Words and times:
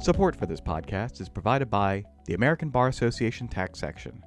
Support 0.00 0.36
for 0.36 0.46
this 0.46 0.60
podcast 0.60 1.20
is 1.20 1.28
provided 1.28 1.68
by 1.68 2.04
the 2.26 2.34
American 2.34 2.70
Bar 2.70 2.86
Association 2.86 3.48
Tax 3.48 3.80
Section. 3.80 4.22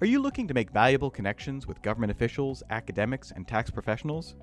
Are 0.00 0.06
you 0.06 0.22
looking 0.22 0.46
to 0.46 0.54
make 0.54 0.70
valuable 0.70 1.10
connections 1.10 1.66
with 1.66 1.82
government 1.82 2.12
officials, 2.12 2.62
academics, 2.70 3.32
and 3.32 3.48
tax 3.48 3.68
professionals? 3.68 4.36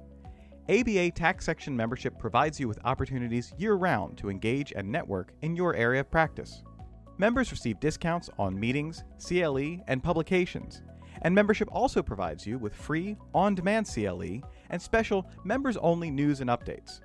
ABA 0.67 1.11
Tax 1.11 1.45
Section 1.45 1.77
membership 1.77 2.19
provides 2.19 2.59
you 2.59 2.67
with 2.67 2.77
opportunities 2.83 3.53
year 3.57 3.75
round 3.75 4.17
to 4.17 4.29
engage 4.29 4.73
and 4.75 4.91
network 4.91 5.31
in 5.43 5.55
your 5.55 5.73
area 5.75 6.01
of 6.01 6.11
practice. 6.11 6.61
Members 7.17 7.49
receive 7.49 7.79
discounts 7.79 8.29
on 8.37 8.59
meetings, 8.59 9.05
CLE, 9.25 9.77
and 9.87 10.03
publications, 10.03 10.81
and 11.21 11.33
membership 11.33 11.69
also 11.71 12.03
provides 12.03 12.45
you 12.45 12.59
with 12.59 12.75
free, 12.75 13.15
on 13.33 13.55
demand 13.55 13.87
CLE 13.87 14.41
and 14.69 14.81
special 14.81 15.25
members 15.45 15.77
only 15.77 16.11
news 16.11 16.41
and 16.41 16.49
updates. 16.49 16.99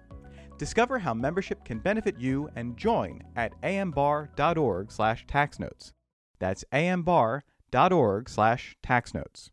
Discover 0.58 0.98
how 1.00 1.14
membership 1.14 1.64
can 1.64 1.78
benefit 1.78 2.18
you 2.18 2.48
and 2.56 2.76
join 2.76 3.22
at 3.36 3.52
ambar.org 3.62 4.92
slash 4.92 5.26
taxnotes. 5.26 5.92
That's 6.38 6.64
ambar.org 6.72 8.28
slash 8.28 8.76
taxnotes. 8.82 9.50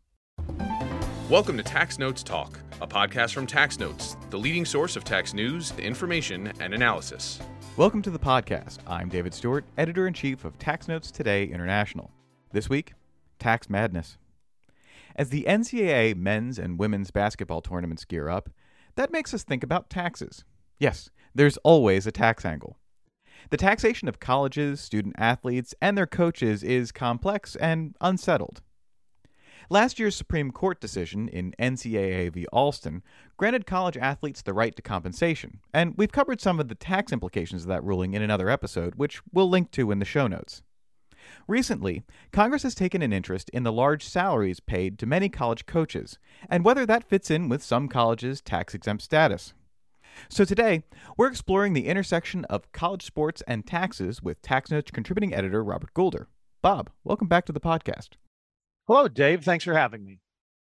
Welcome 1.28 1.56
to 1.56 1.62
Tax 1.62 1.98
Notes 1.98 2.22
Talk, 2.22 2.58
a 2.80 2.86
podcast 2.86 3.34
from 3.34 3.46
Tax 3.46 3.78
Notes, 3.78 4.16
the 4.30 4.38
leading 4.38 4.64
source 4.64 4.96
of 4.96 5.04
tax 5.04 5.32
news, 5.32 5.72
information, 5.78 6.52
and 6.60 6.74
analysis. 6.74 7.40
Welcome 7.76 8.02
to 8.02 8.10
the 8.10 8.18
podcast. 8.18 8.78
I'm 8.86 9.08
David 9.08 9.32
Stewart, 9.32 9.64
editor 9.78 10.06
in 10.06 10.14
chief 10.14 10.44
of 10.44 10.58
Tax 10.58 10.88
Notes 10.88 11.10
Today 11.10 11.44
International. 11.44 12.10
This 12.52 12.68
week, 12.68 12.94
tax 13.38 13.70
madness. 13.70 14.18
As 15.16 15.30
the 15.30 15.44
NCAA 15.48 16.16
men's 16.16 16.58
and 16.58 16.78
women's 16.78 17.10
basketball 17.10 17.62
tournaments 17.62 18.04
gear 18.04 18.28
up, 18.28 18.50
that 18.96 19.12
makes 19.12 19.32
us 19.32 19.44
think 19.44 19.62
about 19.62 19.88
taxes. 19.88 20.44
Yes, 20.80 21.10
there's 21.34 21.58
always 21.58 22.06
a 22.06 22.10
tax 22.10 22.44
angle. 22.44 22.78
The 23.50 23.58
taxation 23.58 24.08
of 24.08 24.18
colleges, 24.18 24.80
student 24.80 25.14
athletes, 25.18 25.74
and 25.80 25.96
their 25.96 26.06
coaches 26.06 26.62
is 26.62 26.90
complex 26.90 27.54
and 27.56 27.94
unsettled. 28.00 28.62
Last 29.68 29.98
year's 30.00 30.16
Supreme 30.16 30.50
Court 30.50 30.80
decision 30.80 31.28
in 31.28 31.54
NCAA 31.60 32.32
v. 32.32 32.46
Alston 32.52 33.02
granted 33.36 33.66
college 33.66 33.96
athletes 33.96 34.42
the 34.42 34.54
right 34.54 34.74
to 34.74 34.82
compensation, 34.82 35.60
and 35.72 35.94
we've 35.96 36.10
covered 36.10 36.40
some 36.40 36.58
of 36.58 36.68
the 36.68 36.74
tax 36.74 37.12
implications 37.12 37.62
of 37.62 37.68
that 37.68 37.84
ruling 37.84 38.14
in 38.14 38.22
another 38.22 38.48
episode, 38.48 38.94
which 38.96 39.20
we'll 39.32 39.48
link 39.48 39.70
to 39.72 39.90
in 39.90 39.98
the 39.98 40.04
show 40.04 40.26
notes. 40.26 40.62
Recently, 41.46 42.02
Congress 42.32 42.62
has 42.62 42.74
taken 42.74 43.02
an 43.02 43.12
interest 43.12 43.50
in 43.50 43.62
the 43.62 43.72
large 43.72 44.04
salaries 44.04 44.60
paid 44.60 44.98
to 44.98 45.06
many 45.06 45.28
college 45.28 45.66
coaches, 45.66 46.18
and 46.48 46.64
whether 46.64 46.86
that 46.86 47.08
fits 47.08 47.30
in 47.30 47.48
with 47.48 47.62
some 47.62 47.86
colleges' 47.86 48.40
tax 48.40 48.74
exempt 48.74 49.04
status. 49.04 49.52
So 50.28 50.44
today, 50.44 50.82
we're 51.16 51.28
exploring 51.28 51.72
the 51.72 51.86
intersection 51.86 52.44
of 52.46 52.70
college 52.72 53.04
sports 53.04 53.42
and 53.46 53.66
taxes 53.66 54.22
with 54.22 54.42
TaxNotes 54.42 54.92
contributing 54.92 55.34
editor 55.34 55.62
Robert 55.64 55.94
Goulder. 55.94 56.26
Bob, 56.62 56.90
welcome 57.04 57.28
back 57.28 57.46
to 57.46 57.52
the 57.52 57.60
podcast. 57.60 58.10
Hello, 58.86 59.08
Dave. 59.08 59.44
Thanks 59.44 59.64
for 59.64 59.74
having 59.74 60.04
me. 60.04 60.20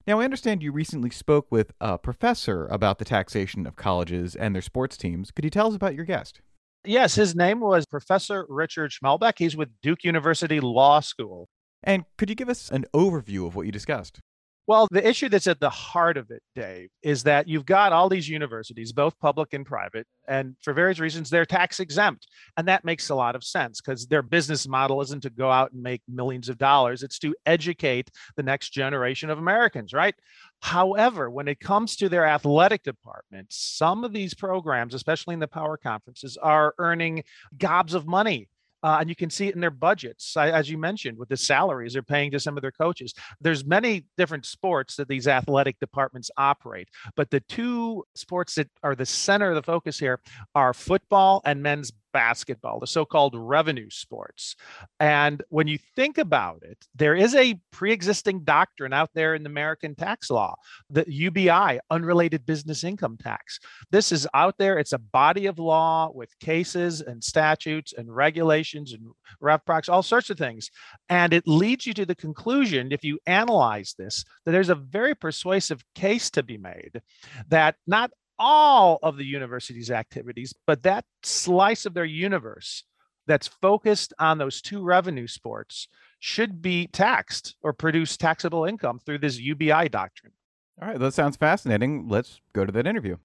Now, 0.07 0.21
I 0.21 0.25
understand 0.25 0.63
you 0.63 0.71
recently 0.71 1.11
spoke 1.11 1.47
with 1.51 1.73
a 1.81 1.99
professor 1.99 2.67
about 2.67 2.99
the 2.99 3.05
taxation 3.05 3.67
of 3.67 3.77
colleges 3.77 4.37
and 4.37 4.55
their 4.55 4.63
sports 4.63 4.97
teams. 4.97 5.31
Could 5.31 5.45
you 5.45 5.51
tell 5.51 5.69
us 5.69 5.75
about 5.75 5.95
your 5.95 6.05
guest? 6.05 6.41
Yes, 6.85 7.17
his 7.17 7.35
name 7.35 7.59
was 7.59 7.87
Professor 7.87 8.47
Richard 8.49 8.93
Schmalbeck. 8.93 9.35
He's 9.39 9.57
with 9.57 9.71
Duke 9.83 10.05
University 10.05 10.61
Law 10.61 11.01
School. 11.01 11.49
And 11.83 12.05
could 12.17 12.29
you 12.31 12.37
give 12.37 12.49
us 12.49 12.71
an 12.71 12.85
overview 12.95 13.47
of 13.47 13.57
what 13.57 13.67
you 13.67 13.73
discussed? 13.73 14.21
Well, 14.67 14.89
the 14.91 15.07
issue 15.07 15.29
that's 15.29 15.47
at 15.47 15.61
the 15.61 15.71
heart 15.71 16.17
of 16.17 16.33
it, 16.33 16.43
Dave, 16.57 16.89
is 17.03 17.23
that 17.23 17.47
you've 17.47 17.67
got 17.67 17.93
all 17.93 18.09
these 18.09 18.29
universities, 18.29 18.91
both 18.91 19.17
public 19.21 19.55
and 19.55 19.65
private, 19.65 20.09
and 20.27 20.57
for 20.61 20.73
various 20.73 20.99
reasons, 20.99 21.31
they're 21.31 21.47
tax 21.47 21.79
exempt. 21.79 22.27
And 22.57 22.67
that 22.67 22.85
makes 22.85 23.09
a 23.09 23.15
lot 23.15 23.37
of 23.37 23.45
sense 23.45 23.81
because 23.81 24.07
their 24.07 24.23
business 24.23 24.67
model 24.67 25.01
isn't 25.03 25.23
to 25.23 25.31
go 25.31 25.53
out 25.53 25.71
and 25.71 25.83
make 25.83 26.03
millions 26.09 26.49
of 26.49 26.59
dollars, 26.59 27.05
it's 27.05 27.21
to 27.21 27.33
educate 27.47 28.11
the 28.37 28.43
next 28.43 28.71
generation 28.71 29.31
of 29.31 29.39
Americans, 29.39 29.93
right? 29.93 30.17
However, 30.63 31.31
when 31.31 31.47
it 31.47 31.61
comes 31.61 31.95
to 31.97 32.09
their 32.09 32.27
athletic 32.27 32.83
departments, 32.83 33.57
some 33.57 34.03
of 34.03 34.13
these 34.13 34.35
programs, 34.35 34.95
especially 34.95 35.35
in 35.35 35.41
the 35.41 35.47
power 35.47 35.77
conferences, 35.77 36.37
are 36.43 36.75
earning 36.79 37.23
gobs 37.57 37.95
of 37.95 38.09
money 38.09 38.49
uh, 38.87 38.99
and 39.01 39.09
you 39.09 39.17
can 39.17 39.29
see 39.29 39.49
it 39.49 39.55
in 39.57 39.61
their 39.61 39.71
budgets 39.71 40.37
as 40.37 40.71
you 40.71 40.79
mentioned 40.79 41.19
with 41.19 41.29
the 41.29 41.37
salaries 41.37 41.95
they're 41.95 42.03
paying 42.03 42.31
to 42.31 42.39
some 42.39 42.57
of 42.57 42.63
their 42.63 42.71
coaches. 42.71 43.13
There's 43.41 43.65
many 43.65 44.05
different 44.17 44.47
sports 44.47 44.95
that 44.95 45.09
these 45.09 45.27
athletic 45.27 45.81
departments 45.81 46.31
operate 46.37 46.89
but 47.17 47.31
the 47.31 47.41
two 47.41 48.05
sports 48.15 48.55
that 48.55 48.69
are 48.85 48.95
the 48.95 49.05
center 49.05 49.49
of 49.49 49.57
the 49.57 49.63
focus 49.63 49.99
here 49.99 50.21
are 50.55 50.73
football 50.73 51.43
and 51.45 51.61
men's 51.63 51.91
basketball, 52.17 52.81
the 52.81 52.87
so 52.87 53.05
called 53.05 53.35
revenue 53.37 53.91
sports. 53.91 54.57
And 55.01 55.43
when 55.51 55.67
you 55.67 55.79
think 55.97 56.17
about 56.17 56.63
it, 56.63 56.79
there 56.95 57.15
is 57.15 57.35
a 57.35 57.61
pre 57.71 57.93
existing 57.93 58.43
doctrine 58.43 58.95
out 58.95 59.11
there 59.13 59.35
in 59.35 59.43
the 59.43 59.51
American 59.51 59.95
tax 59.95 60.31
law, 60.31 60.55
the 60.89 61.05
UBI, 61.07 61.79
unrelated 61.91 62.47
business 62.47 62.85
income 62.85 63.19
tax. 63.23 63.61
This 63.91 64.13
is 64.13 64.27
out 64.33 64.57
there. 64.57 64.79
It's 64.79 64.95
a 64.95 64.99
body 64.99 65.45
of 65.45 65.59
law 65.59 66.11
with 66.11 66.39
cases 66.39 67.03
and 67.03 67.23
statutes 67.23 67.93
and 67.93 68.17
regulations 68.17 68.95
and 68.95 69.03
rev 69.39 69.63
procs, 69.67 69.91
all 69.91 70.03
sorts 70.03 70.31
of 70.31 70.39
things. 70.39 70.71
And 71.11 71.35
it 71.35 71.47
leads 71.47 71.87
you 71.87 71.93
to 71.93 72.07
the 72.07 72.15
conclusion, 72.15 72.93
if 72.93 73.05
you 73.05 73.19
analyze 73.27 73.95
this, 73.99 74.25
that 74.47 74.53
there's 74.53 74.71
a 74.71 74.75
very 74.75 75.15
persuasive 75.15 75.85
case 75.95 76.31
to 76.31 76.43
be 76.43 76.57
made 76.57 77.03
that 77.51 77.75
not 77.87 78.11
all 78.39 78.99
of 79.03 79.17
the 79.17 79.25
university's 79.25 79.91
activities, 79.91 80.55
but 80.67 80.83
that 80.83 81.05
slice 81.23 81.87
of 81.87 81.95
their 81.95 82.05
universe 82.05 82.85
that's 83.27 83.49
focused 83.49 84.13
on 84.19 84.39
those 84.39 84.61
two 84.61 84.83
revenue 84.83 85.27
sports 85.27 85.89
should 86.21 86.63
be 86.63 86.87
taxed 86.87 87.57
or 87.63 87.73
produce 87.73 88.17
taxable 88.17 88.65
income 88.65 88.99
through 89.05 89.19
this 89.19 89.39
UBI 89.39 89.89
doctrine. 89.89 90.33
All 90.81 90.89
right, 90.89 90.99
that 90.99 91.15
sounds 91.15 91.37
fascinating. 91.37 92.09
Let's 92.09 92.41
go 92.53 92.65
to 92.65 92.73
that 92.73 92.87
interview. 92.87 93.17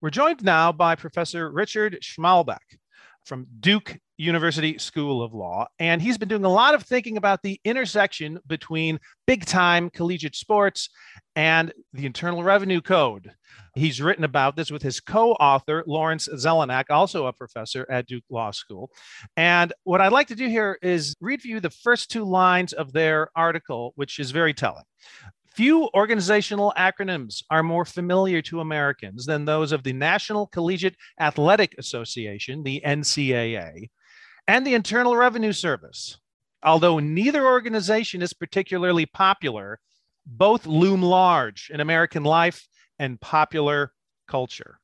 We're 0.00 0.10
joined 0.10 0.44
now 0.44 0.70
by 0.72 0.96
Professor 0.96 1.50
Richard 1.50 1.98
Schmalbeck 2.02 2.78
from 3.24 3.46
Duke 3.60 3.98
University 4.16 4.78
School 4.78 5.22
of 5.22 5.34
Law. 5.34 5.66
And 5.78 6.00
he's 6.00 6.18
been 6.18 6.28
doing 6.28 6.44
a 6.44 6.48
lot 6.48 6.74
of 6.74 6.82
thinking 6.82 7.16
about 7.16 7.42
the 7.42 7.60
intersection 7.64 8.38
between 8.46 9.00
big 9.26 9.44
time 9.44 9.90
collegiate 9.90 10.36
sports 10.36 10.88
and 11.34 11.72
the 11.92 12.06
Internal 12.06 12.44
Revenue 12.44 12.80
Code. 12.80 13.32
He's 13.74 14.00
written 14.00 14.24
about 14.24 14.54
this 14.54 14.70
with 14.70 14.82
his 14.82 15.00
co 15.00 15.32
author, 15.32 15.82
Lawrence 15.86 16.28
Zelenak, 16.28 16.84
also 16.90 17.26
a 17.26 17.32
professor 17.32 17.86
at 17.90 18.06
Duke 18.06 18.24
Law 18.30 18.52
School. 18.52 18.90
And 19.36 19.72
what 19.82 20.00
I'd 20.00 20.12
like 20.12 20.28
to 20.28 20.36
do 20.36 20.48
here 20.48 20.78
is 20.80 21.14
read 21.20 21.42
for 21.42 21.48
you 21.48 21.58
the 21.58 21.70
first 21.70 22.10
two 22.10 22.24
lines 22.24 22.72
of 22.72 22.92
their 22.92 23.28
article, 23.34 23.92
which 23.96 24.20
is 24.20 24.30
very 24.30 24.54
telling. 24.54 24.84
Few 25.54 25.88
organizational 25.94 26.72
acronyms 26.76 27.44
are 27.48 27.62
more 27.62 27.84
familiar 27.84 28.42
to 28.42 28.58
Americans 28.58 29.24
than 29.24 29.44
those 29.44 29.70
of 29.70 29.84
the 29.84 29.92
National 29.92 30.48
Collegiate 30.48 30.96
Athletic 31.20 31.76
Association, 31.78 32.64
the 32.64 32.82
NCAA, 32.84 33.88
and 34.48 34.66
the 34.66 34.74
Internal 34.74 35.16
Revenue 35.16 35.52
Service. 35.52 36.18
Although 36.64 36.98
neither 36.98 37.46
organization 37.46 38.20
is 38.20 38.32
particularly 38.32 39.06
popular, 39.06 39.78
both 40.26 40.66
loom 40.66 41.02
large 41.02 41.70
in 41.72 41.78
American 41.78 42.24
life 42.24 42.66
and 42.98 43.20
popular 43.20 43.92
culture. 44.26 44.80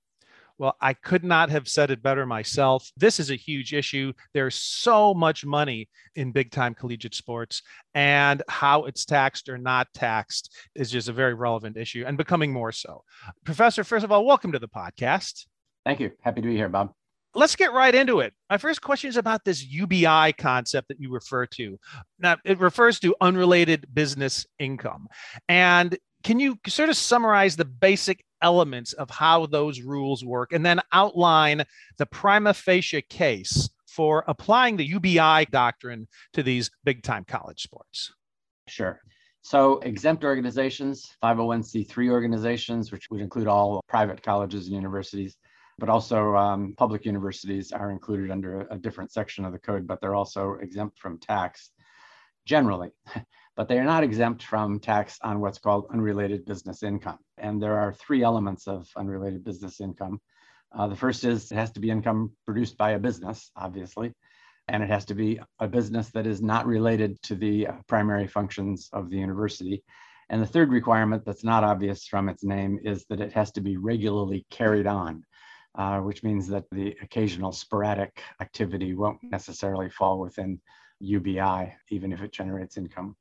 Well, 0.60 0.76
I 0.78 0.92
could 0.92 1.24
not 1.24 1.48
have 1.48 1.66
said 1.66 1.90
it 1.90 2.02
better 2.02 2.26
myself. 2.26 2.92
This 2.94 3.18
is 3.18 3.30
a 3.30 3.34
huge 3.34 3.72
issue. 3.72 4.12
There's 4.34 4.56
so 4.56 5.14
much 5.14 5.42
money 5.42 5.88
in 6.16 6.32
big 6.32 6.50
time 6.50 6.74
collegiate 6.74 7.14
sports, 7.14 7.62
and 7.94 8.42
how 8.46 8.84
it's 8.84 9.06
taxed 9.06 9.48
or 9.48 9.56
not 9.56 9.88
taxed 9.94 10.54
is 10.74 10.90
just 10.90 11.08
a 11.08 11.14
very 11.14 11.32
relevant 11.32 11.78
issue 11.78 12.04
and 12.06 12.18
becoming 12.18 12.52
more 12.52 12.72
so. 12.72 13.02
Professor, 13.46 13.84
first 13.84 14.04
of 14.04 14.12
all, 14.12 14.26
welcome 14.26 14.52
to 14.52 14.58
the 14.58 14.68
podcast. 14.68 15.46
Thank 15.86 15.98
you. 15.98 16.10
Happy 16.20 16.42
to 16.42 16.48
be 16.48 16.56
here, 16.56 16.68
Bob. 16.68 16.92
Let's 17.34 17.56
get 17.56 17.72
right 17.72 17.94
into 17.94 18.20
it. 18.20 18.34
My 18.50 18.58
first 18.58 18.82
question 18.82 19.08
is 19.08 19.16
about 19.16 19.46
this 19.46 19.64
UBI 19.64 20.34
concept 20.36 20.88
that 20.88 21.00
you 21.00 21.10
refer 21.10 21.46
to. 21.46 21.78
Now, 22.18 22.36
it 22.44 22.58
refers 22.58 23.00
to 23.00 23.16
unrelated 23.22 23.86
business 23.94 24.46
income. 24.58 25.08
And 25.48 25.96
can 26.22 26.38
you 26.38 26.58
sort 26.66 26.90
of 26.90 26.98
summarize 26.98 27.56
the 27.56 27.64
basic 27.64 28.22
elements 28.42 28.92
of 28.94 29.10
how 29.10 29.46
those 29.46 29.80
rules 29.80 30.24
work 30.24 30.52
and 30.52 30.64
then 30.64 30.80
outline 30.92 31.64
the 31.98 32.06
prima 32.06 32.54
facie 32.54 33.02
case 33.02 33.68
for 33.86 34.24
applying 34.28 34.76
the 34.76 34.86
UBI 34.86 35.46
doctrine 35.50 36.06
to 36.32 36.42
these 36.42 36.70
big 36.84 37.02
time 37.02 37.24
college 37.24 37.62
sports? 37.62 38.12
Sure. 38.68 39.00
So, 39.42 39.78
exempt 39.78 40.22
organizations, 40.22 41.10
501c3 41.22 42.10
organizations, 42.10 42.92
which 42.92 43.10
would 43.10 43.22
include 43.22 43.48
all 43.48 43.82
private 43.88 44.22
colleges 44.22 44.66
and 44.66 44.74
universities, 44.74 45.36
but 45.78 45.88
also 45.88 46.36
um, 46.36 46.74
public 46.76 47.06
universities 47.06 47.72
are 47.72 47.90
included 47.90 48.30
under 48.30 48.60
a, 48.60 48.74
a 48.74 48.78
different 48.78 49.10
section 49.10 49.44
of 49.46 49.52
the 49.52 49.58
code, 49.58 49.86
but 49.86 50.00
they're 50.00 50.14
also 50.14 50.58
exempt 50.60 50.98
from 50.98 51.18
tax 51.18 51.70
generally. 52.44 52.90
But 53.60 53.68
they 53.68 53.78
are 53.78 53.84
not 53.84 54.02
exempt 54.02 54.42
from 54.42 54.80
tax 54.80 55.18
on 55.20 55.38
what's 55.38 55.58
called 55.58 55.84
unrelated 55.92 56.46
business 56.46 56.82
income. 56.82 57.18
And 57.36 57.62
there 57.62 57.78
are 57.78 57.92
three 57.92 58.22
elements 58.22 58.66
of 58.66 58.88
unrelated 58.96 59.44
business 59.44 59.82
income. 59.82 60.18
Uh, 60.74 60.86
the 60.86 60.96
first 60.96 61.24
is 61.24 61.52
it 61.52 61.56
has 61.56 61.70
to 61.72 61.80
be 61.80 61.90
income 61.90 62.32
produced 62.46 62.78
by 62.78 62.92
a 62.92 62.98
business, 62.98 63.50
obviously, 63.56 64.14
and 64.68 64.82
it 64.82 64.88
has 64.88 65.04
to 65.04 65.14
be 65.14 65.40
a 65.58 65.68
business 65.68 66.08
that 66.12 66.26
is 66.26 66.40
not 66.40 66.64
related 66.64 67.20
to 67.24 67.34
the 67.34 67.66
uh, 67.66 67.72
primary 67.86 68.26
functions 68.26 68.88
of 68.94 69.10
the 69.10 69.18
university. 69.18 69.84
And 70.30 70.40
the 70.40 70.46
third 70.46 70.70
requirement 70.70 71.26
that's 71.26 71.44
not 71.44 71.62
obvious 71.62 72.06
from 72.06 72.30
its 72.30 72.42
name 72.42 72.78
is 72.82 73.04
that 73.10 73.20
it 73.20 73.34
has 73.34 73.52
to 73.52 73.60
be 73.60 73.76
regularly 73.76 74.46
carried 74.50 74.86
on, 74.86 75.22
uh, 75.74 75.98
which 75.98 76.22
means 76.22 76.48
that 76.48 76.64
the 76.72 76.96
occasional 77.02 77.52
sporadic 77.52 78.22
activity 78.40 78.94
won't 78.94 79.22
necessarily 79.22 79.90
fall 79.90 80.18
within 80.18 80.58
UBI, 81.00 81.74
even 81.90 82.10
if 82.14 82.22
it 82.22 82.32
generates 82.32 82.78
income. 82.78 83.16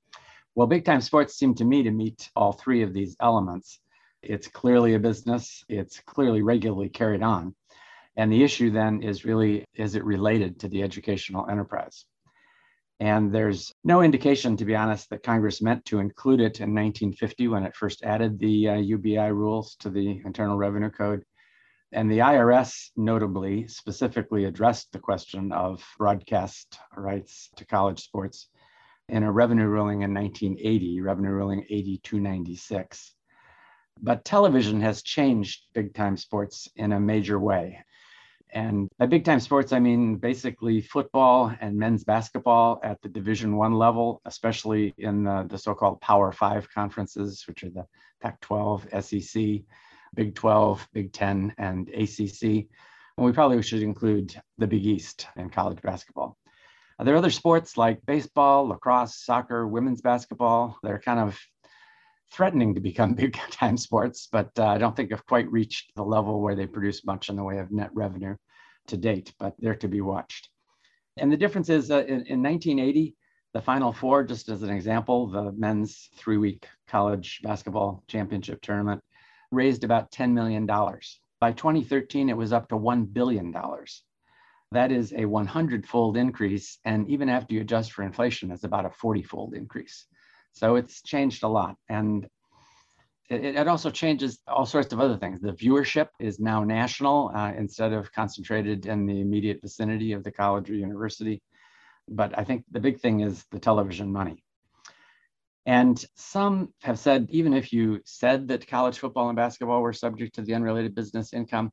Well, 0.55 0.67
big 0.67 0.85
time 0.85 1.01
sports 1.01 1.35
seem 1.35 1.55
to 1.55 1.65
me 1.65 1.83
to 1.83 1.91
meet 1.91 2.29
all 2.35 2.51
three 2.51 2.81
of 2.81 2.93
these 2.93 3.15
elements. 3.19 3.79
It's 4.21 4.47
clearly 4.47 4.95
a 4.95 4.99
business, 4.99 5.63
it's 5.69 5.99
clearly 6.01 6.41
regularly 6.41 6.89
carried 6.89 7.23
on. 7.23 7.55
And 8.17 8.31
the 8.31 8.43
issue 8.43 8.71
then 8.71 9.01
is 9.01 9.23
really 9.23 9.65
is 9.75 9.95
it 9.95 10.03
related 10.03 10.59
to 10.59 10.67
the 10.67 10.83
educational 10.83 11.47
enterprise? 11.47 12.05
And 12.99 13.33
there's 13.33 13.73
no 13.85 14.01
indication, 14.01 14.57
to 14.57 14.65
be 14.65 14.75
honest, 14.75 15.09
that 15.09 15.23
Congress 15.23 15.61
meant 15.61 15.85
to 15.85 15.99
include 15.99 16.41
it 16.41 16.59
in 16.59 16.75
1950 16.75 17.47
when 17.47 17.63
it 17.63 17.75
first 17.75 18.03
added 18.03 18.37
the 18.37 18.69
uh, 18.69 18.75
UBI 18.75 19.31
rules 19.31 19.75
to 19.77 19.89
the 19.89 20.21
Internal 20.25 20.57
Revenue 20.57 20.89
Code. 20.89 21.23
And 21.93 22.11
the 22.11 22.19
IRS 22.19 22.89
notably 22.97 23.67
specifically 23.67 24.45
addressed 24.45 24.91
the 24.91 24.99
question 24.99 25.53
of 25.53 25.81
broadcast 25.97 26.77
rights 26.97 27.49
to 27.55 27.65
college 27.65 28.03
sports 28.03 28.49
in 29.09 29.23
a 29.23 29.31
revenue 29.31 29.67
ruling 29.67 30.01
in 30.01 30.13
1980, 30.13 31.01
Revenue 31.01 31.31
Ruling 31.31 31.65
8296. 31.69 33.13
But 34.01 34.23
television 34.23 34.79
has 34.81 35.01
changed 35.01 35.63
big 35.73 35.93
time 35.93 36.15
sports 36.15 36.69
in 36.75 36.93
a 36.93 36.99
major 36.99 37.39
way. 37.39 37.83
And 38.51 38.89
by 38.97 39.05
big 39.05 39.25
time 39.25 39.39
sports, 39.39 39.73
I 39.73 39.79
mean 39.79 40.15
basically 40.15 40.81
football 40.81 41.53
and 41.61 41.77
men's 41.77 42.03
basketball 42.03 42.79
at 42.83 43.01
the 43.01 43.09
Division 43.09 43.55
One 43.55 43.73
level, 43.73 44.21
especially 44.25 44.93
in 44.97 45.23
the, 45.23 45.45
the 45.47 45.57
so-called 45.57 46.01
Power 46.01 46.31
Five 46.31 46.67
conferences, 46.69 47.43
which 47.47 47.63
are 47.63 47.69
the 47.69 47.85
Pac-12, 48.21 49.03
SEC, 49.03 49.65
Big 50.15 50.33
12, 50.33 50.87
Big 50.93 51.13
10, 51.13 51.53
and 51.57 51.89
ACC. 51.89 52.43
And 53.17 53.25
we 53.25 53.33
probably 53.33 53.61
should 53.61 53.83
include 53.83 54.35
the 54.57 54.67
Big 54.67 54.85
East 54.85 55.27
in 55.35 55.49
college 55.49 55.81
basketball. 55.81 56.37
There 57.01 57.13
are 57.13 57.17
other 57.17 57.31
sports 57.31 57.77
like 57.77 58.05
baseball, 58.05 58.67
lacrosse, 58.67 59.23
soccer, 59.23 59.65
women's 59.65 60.01
basketball. 60.01 60.77
They're 60.83 60.99
kind 60.99 61.19
of 61.19 61.39
threatening 62.31 62.75
to 62.75 62.81
become 62.81 63.13
big 63.15 63.37
time 63.51 63.77
sports, 63.77 64.27
but 64.29 64.49
uh, 64.59 64.67
I 64.67 64.77
don't 64.77 64.95
think 64.95 65.11
have 65.11 65.25
quite 65.25 65.49
reached 65.49 65.91
the 65.95 66.03
level 66.03 66.41
where 66.41 66.55
they 66.55 66.67
produce 66.67 67.05
much 67.05 67.29
in 67.29 67.37
the 67.37 67.43
way 67.43 67.59
of 67.59 67.71
net 67.71 67.89
revenue 67.93 68.35
to 68.87 68.97
date, 68.97 69.33
but 69.39 69.55
they're 69.59 69.75
to 69.75 69.87
be 69.87 70.01
watched. 70.01 70.49
And 71.17 71.31
the 71.31 71.37
difference 71.37 71.69
is 71.69 71.89
uh, 71.89 71.99
in, 71.99 72.25
in 72.27 72.43
1980, 72.43 73.15
the 73.53 73.61
Final 73.61 73.93
Four, 73.93 74.23
just 74.25 74.49
as 74.49 74.61
an 74.61 74.69
example, 74.69 75.27
the 75.27 75.53
men's 75.53 76.09
three 76.17 76.37
week 76.37 76.67
college 76.87 77.39
basketball 77.43 78.03
championship 78.07 78.61
tournament 78.61 79.01
raised 79.51 79.83
about 79.83 80.11
$10 80.11 80.33
million. 80.33 80.65
By 80.65 81.53
2013, 81.53 82.29
it 82.29 82.37
was 82.37 82.53
up 82.53 82.67
to 82.69 82.75
$1 82.75 83.11
billion. 83.13 83.53
That 84.71 84.91
is 84.91 85.13
a 85.13 85.25
100 85.25 85.87
fold 85.87 86.15
increase. 86.15 86.77
And 86.85 87.09
even 87.09 87.27
after 87.27 87.55
you 87.55 87.61
adjust 87.61 87.91
for 87.91 88.03
inflation, 88.03 88.51
it's 88.51 88.63
about 88.63 88.85
a 88.85 88.91
40 88.91 89.23
fold 89.23 89.55
increase. 89.55 90.05
So 90.51 90.75
it's 90.75 91.01
changed 91.01 91.43
a 91.43 91.47
lot. 91.47 91.75
And 91.89 92.27
it, 93.29 93.43
it, 93.43 93.67
also 93.67 93.89
changes 93.89 94.39
all 94.47 94.65
sorts 94.65 94.93
of 94.93 94.99
other 94.99 95.17
things. 95.17 95.39
The 95.41 95.53
viewership 95.53 96.07
is 96.19 96.39
now 96.39 96.63
national 96.63 97.31
uh, 97.33 97.53
instead 97.53 97.93
of 97.93 98.11
concentrated 98.11 98.85
in 98.85 99.05
the 99.05 99.21
immediate 99.21 99.59
vicinity 99.61 100.13
of 100.13 100.23
the 100.23 100.31
college 100.31 100.69
or 100.69 100.75
university. 100.75 101.41
But 102.07 102.37
I 102.37 102.43
think 102.43 102.65
the 102.71 102.79
big 102.79 102.99
thing 102.99 103.21
is 103.21 103.45
the 103.51 103.59
television 103.59 104.11
money. 104.11 104.43
And 105.65 106.03
some 106.15 106.73
have 106.81 106.97
said, 106.97 107.27
even 107.29 107.53
if 107.53 107.71
you 107.71 108.01
said 108.05 108.47
that 108.47 108.67
college 108.67 108.97
football 108.97 109.29
and 109.29 109.35
basketball 109.35 109.81
were 109.81 109.93
subject 109.93 110.35
to 110.35 110.41
the 110.41 110.55
unrelated 110.55 110.95
business 110.95 111.33
income, 111.33 111.71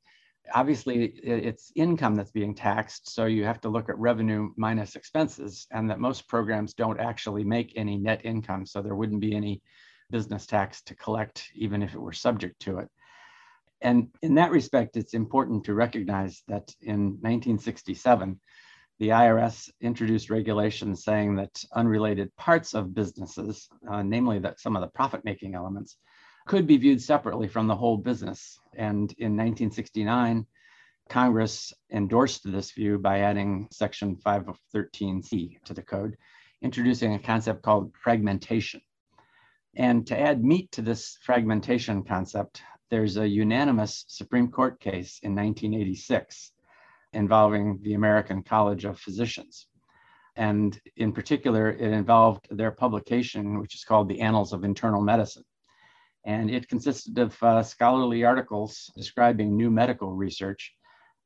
obviously 0.55 1.05
it's 1.23 1.73
income 1.75 2.15
that's 2.15 2.31
being 2.31 2.55
taxed. 2.55 3.13
So 3.13 3.27
you 3.27 3.45
have 3.45 3.61
to 3.63 3.69
look 3.69 3.89
at 3.89 3.99
revenue 3.99 4.51
minus 4.57 4.97
expenses, 4.97 5.67
and 5.71 5.91
that 5.91 6.01
most 6.01 6.29
programs 6.29 6.75
don't 6.75 7.01
actually 7.01 7.45
make 7.45 7.73
any 7.77 7.97
net 7.97 8.25
income. 8.25 8.67
So 8.67 8.83
there 8.83 8.95
wouldn't 8.95 9.21
be 9.21 9.35
any 9.35 9.63
business 10.11 10.47
tax 10.47 10.83
to 10.83 10.95
collect, 10.95 11.49
even 11.55 11.83
if 11.83 11.95
it 11.95 12.01
were 12.01 12.13
subject 12.13 12.61
to 12.61 12.79
it. 12.79 12.89
And 13.83 14.09
in 14.23 14.35
that 14.37 14.51
respect, 14.51 14.97
it's 14.97 15.15
important 15.15 15.65
to 15.65 15.75
recognize 15.75 16.43
that 16.49 16.75
in 16.81 17.19
1967, 17.21 18.41
the 18.99 19.09
IRS 19.09 19.71
introduced 19.83 20.31
regulations 20.31 21.05
saying 21.05 21.37
that 21.37 21.63
unrelated 21.75 22.35
parts 22.37 22.75
of 22.75 22.95
businesses, 22.95 23.69
uh, 23.91 24.03
namely 24.03 24.39
that 24.39 24.59
some 24.59 24.75
of 24.75 24.83
the 24.83 24.89
profit 24.89 25.25
making 25.25 25.55
elements, 25.55 25.99
could 26.47 26.67
be 26.67 26.77
viewed 26.77 27.03
separately 27.03 27.49
from 27.49 27.67
the 27.67 27.75
whole 27.75 27.97
business. 27.97 28.61
And 28.75 29.13
in 29.19 29.37
1969, 29.37 30.47
Congress 31.09 31.73
endorsed 31.91 32.51
this 32.51 32.71
view 32.71 32.99
by 32.99 33.21
adding 33.21 33.69
Section 33.73 34.17
513C 34.17 35.63
to 35.65 35.75
the 35.75 35.83
code, 35.83 36.17
introducing 36.63 37.15
a 37.15 37.19
concept 37.19 37.63
called 37.63 37.93
fragmentation. 37.97 38.81
And 39.75 40.07
to 40.07 40.19
add 40.19 40.43
meat 40.43 40.71
to 40.73 40.83
this 40.83 41.19
fragmentation 41.21 42.05
concept, 42.05 42.63
there's 42.91 43.17
a 43.17 43.29
unanimous 43.29 44.05
Supreme 44.09 44.49
Court 44.49 44.81
case 44.81 45.19
in 45.23 45.35
1986 45.35 46.53
involving 47.13 47.81
the 47.83 47.95
American 47.95 48.43
College 48.43 48.85
of 48.85 49.01
Physicians. 49.01 49.67
And 50.37 50.81
in 50.97 51.13
particular, 51.13 51.71
it 51.71 51.93
involved 51.93 52.47
their 52.51 52.71
publication, 52.71 53.59
which 53.59 53.75
is 53.75 53.85
called 53.85 54.09
the 54.09 54.21
Annals 54.21 54.53
of 54.53 54.65
Internal 54.65 55.03
Medicine 55.03 55.45
and 56.27 56.51
it 56.51 56.69
consisted 56.69 57.17
of 57.19 57.41
uh, 57.43 57.63
scholarly 57.63 58.25
articles 58.25 58.91
describing 58.97 59.57
new 59.57 59.71
medical 59.71 60.13
research, 60.13 60.75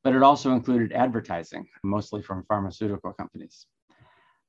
but 0.03 0.15
it 0.15 0.21
also 0.21 0.53
included 0.53 0.93
advertising, 0.93 1.67
mostly 1.83 2.21
from 2.21 2.45
pharmaceutical 2.47 3.11
companies. 3.11 3.65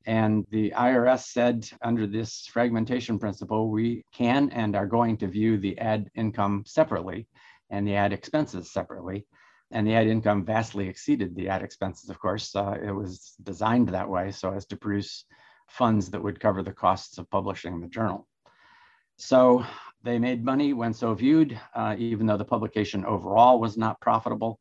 And 0.05 0.45
the 0.51 0.73
IRS 0.77 1.25
said 1.25 1.69
under 1.81 2.07
this 2.07 2.47
fragmentation 2.53 3.19
principle, 3.19 3.71
we 3.71 4.05
can 4.13 4.51
and 4.51 4.77
are 4.77 4.87
going 4.87 5.17
to 5.19 5.27
view 5.27 5.57
the 5.57 5.79
ad 5.79 6.11
income 6.15 6.65
separately 6.67 7.29
and 7.71 7.87
the 7.87 7.95
ad 7.95 8.13
expenses 8.13 8.71
separately. 8.71 9.27
And 9.71 9.87
the 9.87 9.95
ad 9.95 10.07
income 10.07 10.45
vastly 10.45 10.87
exceeded 10.87 11.35
the 11.35 11.49
ad 11.49 11.63
expenses, 11.63 12.11
of 12.11 12.19
course. 12.19 12.55
Uh, 12.55 12.77
it 12.83 12.91
was 12.91 13.35
designed 13.43 13.89
that 13.89 14.09
way 14.09 14.31
so 14.31 14.53
as 14.53 14.67
to 14.67 14.77
produce 14.77 15.25
funds 15.71 16.11
that 16.11 16.23
would 16.23 16.41
cover 16.41 16.63
the 16.63 16.73
costs 16.73 17.17
of 17.17 17.31
publishing 17.31 17.81
the 17.81 17.89
journal. 17.89 18.29
So 19.17 19.65
they 20.05 20.19
made 20.19 20.45
money 20.45 20.73
when 20.73 20.93
so 20.93 21.15
viewed, 21.15 21.59
uh, 21.75 21.95
even 21.99 22.27
though 22.27 22.37
the 22.37 22.45
publication 22.45 23.05
overall 23.05 23.61
was 23.61 23.77
not 23.77 24.01
profitable. 24.01 24.59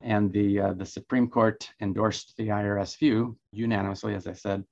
And 0.00 0.32
the, 0.32 0.60
uh, 0.60 0.72
the 0.72 0.86
Supreme 0.86 1.28
Court 1.28 1.68
endorsed 1.80 2.34
the 2.36 2.48
IRS 2.48 2.98
view 2.98 3.36
unanimously, 3.52 4.14
as 4.14 4.26
I 4.26 4.32
said. 4.32 4.64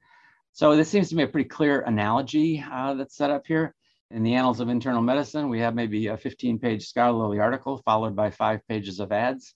So 0.53 0.75
this 0.75 0.89
seems 0.89 1.11
to 1.11 1.17
me 1.17 1.23
a 1.23 1.29
pretty 1.29 1.49
clear 1.49 1.83
analogy 1.83 2.65
uh, 2.71 2.95
that's 2.95 3.17
set 3.17 3.31
up 3.31 3.47
here. 3.47 3.75
In 4.11 4.23
the 4.23 4.35
Annals 4.35 4.61
of 4.61 4.71
Internal 4.71 5.03
Medicine, 5.03 5.51
we 5.51 5.61
have 5.61 5.75
maybe 5.75 6.07
a 6.07 6.17
15 6.17 6.59
page 6.59 6.87
scholarly 6.87 7.41
article 7.41 7.83
followed 7.85 8.17
by 8.17 8.31
five 8.31 8.67
pages 8.67 9.01
of 9.01 9.13
ads. 9.13 9.55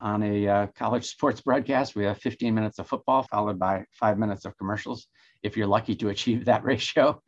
On 0.00 0.22
a 0.24 0.48
uh, 0.48 0.66
college 0.74 1.06
sports 1.14 1.40
broadcast, 1.40 1.94
we 1.94 2.04
have 2.04 2.18
15 2.18 2.52
minutes 2.52 2.80
of 2.80 2.88
football 2.88 3.22
followed 3.22 3.60
by 3.60 3.84
five 3.92 4.18
minutes 4.18 4.44
of 4.44 4.58
commercials, 4.58 5.06
if 5.44 5.56
you're 5.56 5.68
lucky 5.68 5.94
to 5.94 6.08
achieve 6.08 6.44
that 6.46 6.64
ratio 6.64 7.22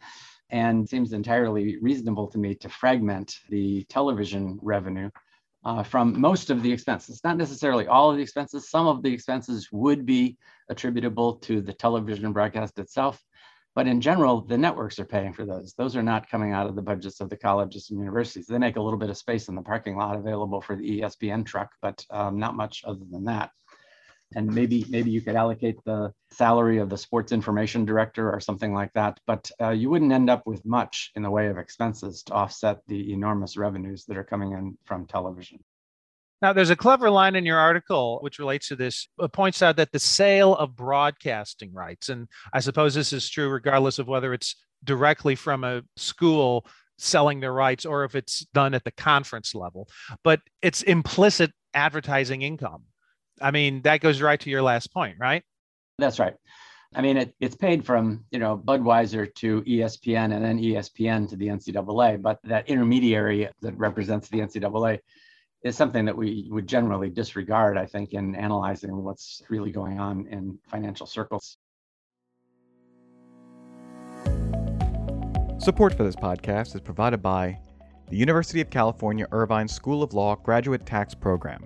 and 0.51 0.89
seems 0.89 1.13
entirely 1.13 1.79
reasonable 1.79 2.29
to 2.29 2.39
me 2.39 2.55
to 2.57 2.69
fragment 2.69 3.39
the 3.49 3.85
television 3.85 4.59
revenue 4.63 5.11
uh, 5.65 5.83
from 5.83 6.21
most 6.21 6.51
of 6.51 6.63
the 6.63 6.71
expenses, 6.71 7.21
not 7.25 7.37
necessarily 7.37 7.87
all 7.87 8.11
of 8.11 8.17
the 8.17 8.23
expenses. 8.23 8.69
Some 8.69 8.87
of 8.87 9.03
the 9.03 9.13
expenses 9.13 9.69
would 9.73 10.05
be 10.05 10.37
attributable 10.69 11.37
to 11.37 11.63
the 11.63 11.73
television 11.73 12.33
broadcast 12.33 12.79
itself, 12.79 13.23
but 13.75 13.87
in 13.87 14.01
general, 14.01 14.43
the 14.43 14.59
networks 14.59 14.99
are 14.99 15.07
paying 15.07 15.33
for 15.33 15.47
those. 15.47 15.73
Those 15.73 15.97
are 15.97 16.03
not 16.03 16.29
coming 16.29 16.53
out 16.53 16.67
of 16.67 16.77
the 16.77 16.83
budgets 16.83 17.21
of 17.21 17.31
the 17.31 17.37
colleges 17.37 17.91
and 17.91 17.99
universities. 17.99 18.47
They 18.47 18.59
make 18.59 18.77
a 18.77 18.83
little 18.83 18.99
bit 18.99 19.11
of 19.11 19.17
space 19.17 19.49
in 19.49 19.55
the 19.55 19.63
parking 19.63 19.97
lot 19.97 20.17
available 20.17 20.61
for 20.61 20.77
the 20.77 21.01
ESPN 21.01 21.47
truck, 21.47 21.71
but 21.81 22.05
um, 22.11 22.39
not 22.39 22.57
much 22.57 22.85
other 22.87 23.05
than 23.11 23.25
that 23.25 23.51
and 24.35 24.53
maybe 24.53 24.85
maybe 24.89 25.11
you 25.11 25.21
could 25.21 25.37
allocate 25.37 25.77
the 25.85 26.13
salary 26.31 26.79
of 26.79 26.89
the 26.89 26.99
sports 26.99 27.33
information 27.33 27.85
director 27.85 28.31
or 28.31 28.41
something 28.41 28.73
like 28.73 28.93
that 28.95 29.19
but 29.27 29.51
uh, 29.61 29.71
you 29.71 29.91
wouldn't 29.91 30.13
end 30.13 30.29
up 30.31 30.47
with 30.47 30.65
much 30.65 31.13
in 31.15 31.23
the 31.23 31.31
way 31.31 31.49
of 31.49 31.59
expenses 31.59 32.23
to 32.23 32.33
offset 32.33 32.79
the 32.87 33.13
enormous 33.13 33.57
revenues 33.57 34.05
that 34.05 34.17
are 34.17 34.25
coming 34.25 34.53
in 34.53 34.77
from 34.85 35.07
television 35.07 35.59
now, 36.43 36.53
there's 36.53 36.69
a 36.69 36.77
clever 36.77 37.09
line 37.09 37.37
in 37.37 37.47
your 37.47 37.57
article 37.57 38.19
which 38.21 38.39
relates 38.39 38.69
to 38.69 38.77
this. 38.77 39.09
It 39.19 39.33
points 39.33 39.63
out 39.63 39.77
that 39.77 39.93
the 39.93 39.99
sale 39.99 40.55
of 40.55 40.77
broadcasting 40.77 41.73
rights, 41.73 42.11
and 42.11 42.29
I 42.53 42.61
suppose 42.61 42.93
this 42.93 43.15
is 43.15 43.31
true 43.31 43.49
regardless 43.49 43.99
of 43.99 44.09
whether 44.09 44.35
it's 44.35 44.55
directly 44.85 45.37
from 45.37 45.65
a 45.65 45.81
school 45.97 46.67
selling 46.99 47.41
their 47.41 47.55
rights 47.55 47.87
or 47.87 48.05
if 48.05 48.15
it's 48.15 48.41
done 48.53 48.75
at 48.75 48.85
the 48.85 48.91
conference 48.91 49.55
level. 49.55 49.89
But 50.23 50.41
it's 50.61 50.83
implicit 50.83 51.51
advertising 51.73 52.43
income. 52.43 52.83
I 53.41 53.51
mean, 53.51 53.83
that 53.83 54.01
goes 54.01 54.21
right 54.23 54.39
to 54.41 54.51
your 54.51 54.63
last 54.63 54.93
point, 54.93 55.17
right? 55.19 55.43
That's 55.99 56.19
right. 56.19 56.35
I 56.95 57.03
mean, 57.03 57.17
it, 57.17 57.35
it's 57.41 57.57
paid 57.57 57.85
from 57.85 58.25
you 58.31 58.39
know 58.39 58.57
Budweiser 58.57 59.33
to 59.37 59.63
ESPN 59.63 60.35
and 60.35 60.45
then 60.45 60.59
ESPN 60.59 61.29
to 61.31 61.37
the 61.37 61.49
NCAA, 61.49 62.23
but 62.23 62.39
that 62.45 62.69
intermediary 62.69 63.49
that 63.63 63.77
represents 63.77 64.29
the 64.29 64.39
NCAA 64.39 65.01
is 65.65 65.77
something 65.77 66.05
that 66.05 66.17
we 66.17 66.47
would 66.51 66.69
generally 66.69 67.09
disregard, 67.09 67.79
I 67.79 67.87
think, 67.87 68.13
in 68.13 68.35
analyzing 68.37 69.03
what's 69.03 69.43
really 69.49 69.73
going 69.73 69.99
on 69.99 70.27
in 70.29 70.59
financial 70.69 71.07
circles. 71.07 71.57
Support 75.59 75.95
for 75.95 76.05
this 76.05 76.17
podcast 76.17 76.75
is 76.75 76.83
provided 76.83 77.23
by 77.23 77.59
the 78.11 78.17
University 78.17 78.61
of 78.61 78.69
California 78.69 79.27
Irvine 79.33 79.67
School 79.67 80.03
of 80.03 80.13
Law 80.13 80.37
Graduate 80.37 80.85
Tax 80.85 81.15
Program. 81.15 81.65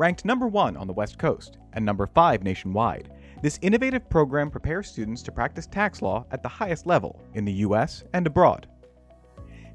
Ranked 0.00 0.24
number 0.24 0.48
one 0.48 0.78
on 0.78 0.86
the 0.86 0.94
West 0.94 1.18
Coast 1.18 1.58
and 1.74 1.84
number 1.84 2.06
five 2.06 2.42
nationwide, 2.42 3.12
this 3.42 3.58
innovative 3.60 4.08
program 4.08 4.50
prepares 4.50 4.88
students 4.88 5.22
to 5.24 5.30
practice 5.30 5.66
tax 5.66 6.00
law 6.00 6.24
at 6.30 6.42
the 6.42 6.48
highest 6.48 6.86
level 6.86 7.20
in 7.34 7.44
the 7.44 7.52
U.S. 7.68 8.02
and 8.14 8.26
abroad. 8.26 8.66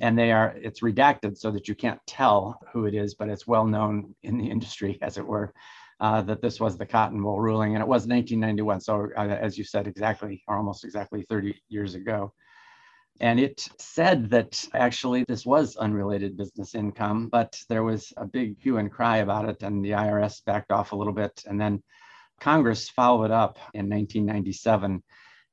And 0.00 0.18
they 0.18 0.32
are, 0.32 0.54
it's 0.56 0.80
redacted 0.80 1.36
so 1.36 1.50
that 1.50 1.68
you 1.68 1.74
can't 1.74 2.00
tell 2.06 2.58
who 2.72 2.86
it 2.86 2.94
is, 2.94 3.14
but 3.14 3.28
it's 3.28 3.46
well 3.46 3.66
known 3.66 4.14
in 4.22 4.38
the 4.38 4.50
industry, 4.50 4.98
as 5.02 5.18
it 5.18 5.26
were, 5.26 5.52
uh, 6.00 6.22
that 6.22 6.40
this 6.42 6.58
was 6.58 6.76
the 6.76 6.86
Cotton 6.86 7.22
Bowl 7.22 7.38
ruling. 7.38 7.74
And 7.74 7.82
it 7.82 7.88
was 7.88 8.06
1991. 8.06 8.80
So, 8.80 9.08
uh, 9.16 9.20
as 9.20 9.58
you 9.58 9.64
said, 9.64 9.86
exactly, 9.86 10.42
or 10.48 10.56
almost 10.56 10.84
exactly 10.84 11.24
30 11.28 11.60
years 11.68 11.94
ago. 11.94 12.32
And 13.20 13.38
it 13.38 13.68
said 13.78 14.30
that 14.30 14.66
actually 14.72 15.24
this 15.28 15.44
was 15.44 15.76
unrelated 15.76 16.38
business 16.38 16.74
income, 16.74 17.28
but 17.28 17.60
there 17.68 17.84
was 17.84 18.12
a 18.16 18.26
big 18.26 18.58
hue 18.60 18.78
and 18.78 18.90
cry 18.90 19.18
about 19.18 19.46
it, 19.48 19.62
and 19.62 19.84
the 19.84 19.90
IRS 19.90 20.42
backed 20.44 20.72
off 20.72 20.92
a 20.92 20.96
little 20.96 21.12
bit. 21.12 21.42
And 21.46 21.60
then 21.60 21.82
Congress 22.40 22.88
followed 22.88 23.30
up 23.30 23.58
in 23.74 23.90
1997 23.90 25.02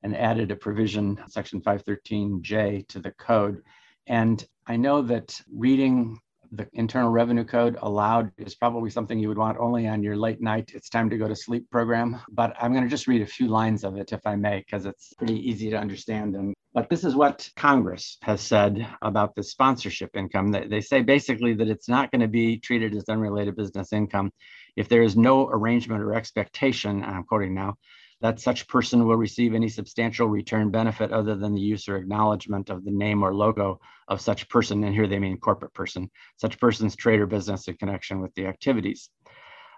and 0.03 0.15
added 0.15 0.51
a 0.51 0.55
provision, 0.55 1.21
Section 1.27 1.59
513J, 1.61 2.87
to 2.87 2.99
the 2.99 3.11
code. 3.11 3.61
And 4.07 4.43
I 4.65 4.77
know 4.77 5.01
that 5.01 5.41
reading 5.53 6.19
the 6.51 6.67
Internal 6.73 7.09
Revenue 7.09 7.43
Code 7.43 7.77
allowed 7.81 8.31
is 8.37 8.55
probably 8.55 8.89
something 8.89 9.19
you 9.19 9.27
would 9.27 9.37
want 9.37 9.57
only 9.57 9.87
on 9.87 10.03
your 10.03 10.15
late 10.15 10.41
night, 10.41 10.71
it's 10.73 10.89
time 10.89 11.09
to 11.09 11.17
go 11.17 11.27
to 11.27 11.35
sleep 11.35 11.69
program. 11.71 12.19
But 12.29 12.55
I'm 12.59 12.71
going 12.71 12.83
to 12.83 12.89
just 12.89 13.07
read 13.07 13.21
a 13.21 13.25
few 13.25 13.47
lines 13.47 13.83
of 13.83 13.97
it, 13.97 14.11
if 14.11 14.25
I 14.25 14.35
may, 14.35 14.59
because 14.59 14.85
it's 14.85 15.13
pretty 15.13 15.35
easy 15.35 15.69
to 15.69 15.77
understand. 15.77 16.35
And 16.35 16.53
but 16.73 16.89
this 16.89 17.03
is 17.03 17.15
what 17.15 17.49
Congress 17.55 18.17
has 18.21 18.41
said 18.41 18.87
about 19.01 19.35
the 19.35 19.43
sponsorship 19.43 20.15
income. 20.15 20.51
They, 20.51 20.67
they 20.67 20.81
say 20.81 21.01
basically 21.01 21.53
that 21.55 21.69
it's 21.69 21.89
not 21.89 22.11
going 22.11 22.21
to 22.21 22.27
be 22.27 22.59
treated 22.59 22.95
as 22.95 23.05
unrelated 23.09 23.55
business 23.55 23.93
income 23.93 24.31
if 24.77 24.87
there 24.87 25.01
is 25.01 25.17
no 25.17 25.49
arrangement 25.49 26.03
or 26.03 26.13
expectation, 26.13 27.03
I'm 27.03 27.23
quoting 27.23 27.55
now, 27.55 27.75
that 28.21 28.39
such 28.39 28.67
person 28.67 29.05
will 29.05 29.15
receive 29.15 29.53
any 29.53 29.69
substantial 29.69 30.27
return 30.27 30.71
benefit 30.71 31.11
other 31.11 31.35
than 31.35 31.53
the 31.53 31.61
use 31.61 31.87
or 31.87 31.97
acknowledgement 31.97 32.69
of 32.69 32.83
the 32.83 32.91
name 32.91 33.23
or 33.23 33.33
logo 33.33 33.79
of 34.07 34.21
such 34.21 34.49
person, 34.49 34.83
and 34.83 34.93
here 34.93 35.07
they 35.07 35.19
mean 35.19 35.37
corporate 35.37 35.73
person, 35.73 36.09
such 36.37 36.59
person's 36.59 36.95
trade 36.95 37.19
or 37.19 37.27
business 37.27 37.67
in 37.67 37.75
connection 37.75 38.19
with 38.19 38.33
the 38.35 38.47
activities. 38.47 39.09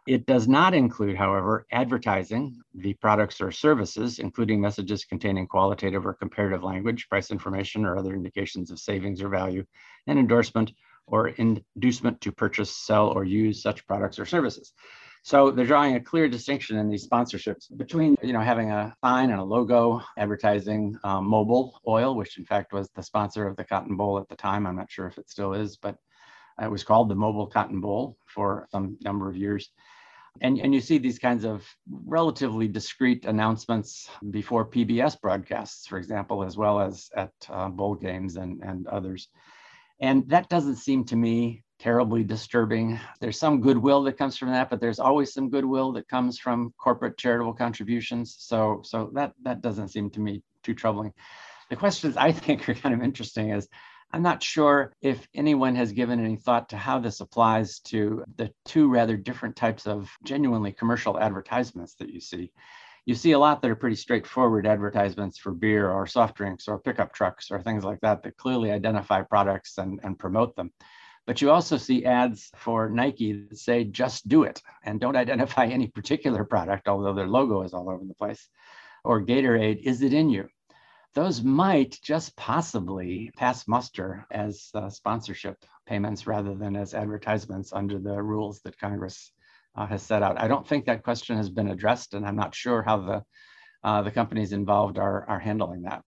It 0.08 0.25
does 0.25 0.48
not 0.48 0.74
include, 0.74 1.17
however, 1.17 1.67
advertising 1.72 2.60
the 2.74 2.93
products 2.93 3.41
or 3.41 3.51
services, 3.51 4.19
including 4.19 4.62
messages 4.62 5.05
containing 5.05 5.46
qualitative 5.46 6.05
or 6.05 6.13
comparative 6.13 6.63
language, 6.63 7.08
price 7.10 7.31
information, 7.31 7.86
or 7.86 7.98
other 7.98 8.15
indications 8.15 8.72
of 8.72 8.79
savings 8.79 9.22
or 9.22 9.29
value, 9.29 9.65
and 10.08 10.17
endorsement 10.17 10.72
or 11.05 11.27
inducement 11.27 12.22
to 12.22 12.31
purchase, 12.31 12.75
sell, 12.75 13.10
or 13.10 13.24
use 13.25 13.62
such 13.62 13.86
products 13.86 14.17
or 14.17 14.25
services. 14.25 14.74
So 15.29 15.51
they're 15.51 15.63
drawing 15.63 15.93
a 15.93 16.00
clear 16.00 16.27
distinction 16.27 16.79
in 16.79 16.89
these 16.89 17.07
sponsorships 17.07 17.67
between, 17.77 18.15
you 18.24 18.33
know, 18.33 18.41
having 18.41 18.71
a 18.71 18.95
sign 19.05 19.29
and 19.29 19.39
a 19.39 19.43
logo 19.43 20.01
advertising 20.17 20.98
um, 21.03 21.29
Mobil 21.29 21.74
oil, 21.88 22.15
which 22.15 22.39
in 22.39 22.45
fact 22.45 22.74
was 22.74 22.89
the 22.95 23.03
sponsor 23.03 23.45
of 23.45 23.55
the 23.55 23.63
Cotton 23.63 23.95
Bowl 23.95 24.17
at 24.17 24.27
the 24.27 24.36
time. 24.36 24.65
I'm 24.65 24.75
not 24.75 24.89
sure 24.89 25.05
if 25.05 25.19
it 25.19 25.29
still 25.29 25.53
is, 25.53 25.77
but 25.77 25.98
it 26.59 26.71
was 26.71 26.83
called 26.83 27.09
the 27.09 27.15
Mobil 27.15 27.48
Cotton 27.48 27.79
Bowl 27.79 28.17
for 28.25 28.67
some 28.71 28.98
number 29.01 29.29
of 29.29 29.38
years. 29.38 29.69
And, 30.41 30.57
and 30.57 30.74
you 30.74 30.81
see 30.81 30.98
these 30.98 31.19
kinds 31.19 31.45
of 31.45 31.63
relatively 31.88 32.67
discreet 32.67 33.25
announcements 33.25 34.09
before 34.31 34.67
PBS 34.67 35.21
broadcasts, 35.21 35.86
for 35.86 36.00
example, 36.00 36.43
as 36.43 36.57
well 36.57 36.79
as 36.79 37.07
at 37.15 37.33
uh, 37.50 37.69
bowl 37.69 37.93
games 37.93 38.36
and, 38.36 38.63
and 38.63 38.88
others. 38.88 39.27
And 40.01 40.27
that 40.29 40.50
doesn't 40.50 40.77
seem 40.77 41.03
to 41.05 41.15
me 41.15 41.65
terribly 41.79 42.24
disturbing. 42.24 43.00
There's 43.21 43.39
some 43.39 43.62
goodwill 43.62 44.03
that 44.03 44.17
comes 44.17 44.38
from 44.38 44.50
that, 44.50 44.69
but 44.69 44.81
there's 44.81 45.00
always 45.00 45.33
some 45.33 45.50
goodwill 45.50 45.93
that 45.93 46.07
comes 46.07 46.38
from 46.38 46.74
corporate 46.77 47.17
charitable 47.17 47.53
contributions. 47.53 48.36
So, 48.38 48.81
so 48.83 49.12
that 49.13 49.33
that 49.43 49.62
doesn't 49.62 49.89
seem 49.89 50.09
to 50.12 50.19
me 50.19 50.43
too 50.63 50.74
troubling. 50.74 51.13
The 51.69 51.75
questions 51.75 52.17
I 52.17 52.31
think 52.33 52.67
are 52.67 52.74
kind 52.74 52.93
of 52.93 53.01
interesting 53.01 53.51
is 53.51 53.67
I'm 54.12 54.24
not 54.24 54.43
sure 54.43 54.93
if 55.01 55.27
anyone 55.36 55.75
has 55.75 55.91
given 55.91 56.19
any 56.19 56.36
thought 56.36 56.69
to 56.69 56.77
how 56.77 57.00
this 57.00 57.21
applies 57.21 57.79
to 57.86 58.24
the 58.38 58.51
two 58.65 58.89
rather 58.89 59.15
different 59.15 59.55
types 59.55 59.86
of 59.86 60.09
genuinely 60.24 60.71
commercial 60.71 61.19
advertisements 61.19 61.95
that 61.95 62.09
you 62.09 62.19
see. 62.19 62.51
You 63.05 63.15
see 63.15 63.31
a 63.31 63.39
lot 63.39 63.62
that 63.62 63.71
are 63.71 63.75
pretty 63.75 63.95
straightforward 63.95 64.67
advertisements 64.67 65.38
for 65.38 65.51
beer 65.51 65.89
or 65.89 66.07
soft 66.07 66.38
drinks 66.38 66.67
or 66.67 66.79
pickup 66.79 67.13
trucks 67.13 67.50
or 67.51 67.62
things 67.62 67.83
like 67.83 68.01
that 68.01 68.24
that 68.24 68.38
clearly 68.38 68.71
identify 68.71 69.21
products 69.21 69.77
and, 69.77 70.00
and 70.03 70.17
promote 70.17 70.55
them. 70.55 70.71
But 71.29 71.43
you 71.43 71.51
also 71.51 71.77
see 71.77 72.05
ads 72.05 72.50
for 72.55 72.89
Nike 72.89 73.33
that 73.33 73.59
say, 73.59 73.83
just 73.83 74.27
do 74.27 74.45
it, 74.45 74.63
and 74.83 75.00
don't 75.00 75.15
identify 75.15 75.67
any 75.67 75.86
particular 75.86 76.43
product, 76.43 76.88
although 76.88 77.13
their 77.13 77.27
logo 77.27 77.62
is 77.62 77.71
all 77.71 77.88
over 77.88 78.03
the 78.03 78.15
place. 78.15 78.50
Or 79.03 79.24
Gatorade, 79.24 79.79
is 79.83 80.01
it 80.01 80.12
in 80.12 80.31
you? 80.31 80.50
Those 81.13 81.43
might 81.43 82.00
just 82.01 82.36
possibly 82.36 83.29
pass 83.38 83.67
muster 83.67 84.25
as 84.31 84.71
uh, 84.74 84.89
sponsorship 84.89 85.63
payments 85.86 86.25
rather 86.25 86.55
than 86.55 86.75
as 86.75 86.95
advertisements 86.95 87.74
under 87.74 88.00
the 88.00 88.19
rules 88.19 88.62
that 88.62 88.79
Congress 88.79 89.31
uh, 89.75 89.86
has 89.86 90.01
set 90.01 90.24
out. 90.24 90.41
I 90.41 90.48
don't 90.48 90.67
think 90.67 90.86
that 90.86 91.03
question 91.03 91.38
has 91.38 91.51
been 91.51 91.69
addressed, 91.69 92.15
and 92.15 92.25
I'm 92.25 92.38
not 92.38 92.55
sure 92.55 92.81
how 92.81 92.98
the 93.01 93.24
uh, 93.83 94.01
the 94.01 94.09
companies 94.09 94.51
involved 94.51 94.98
are, 94.98 95.29
are 95.29 95.39
handling 95.39 95.83
that. 95.83 96.03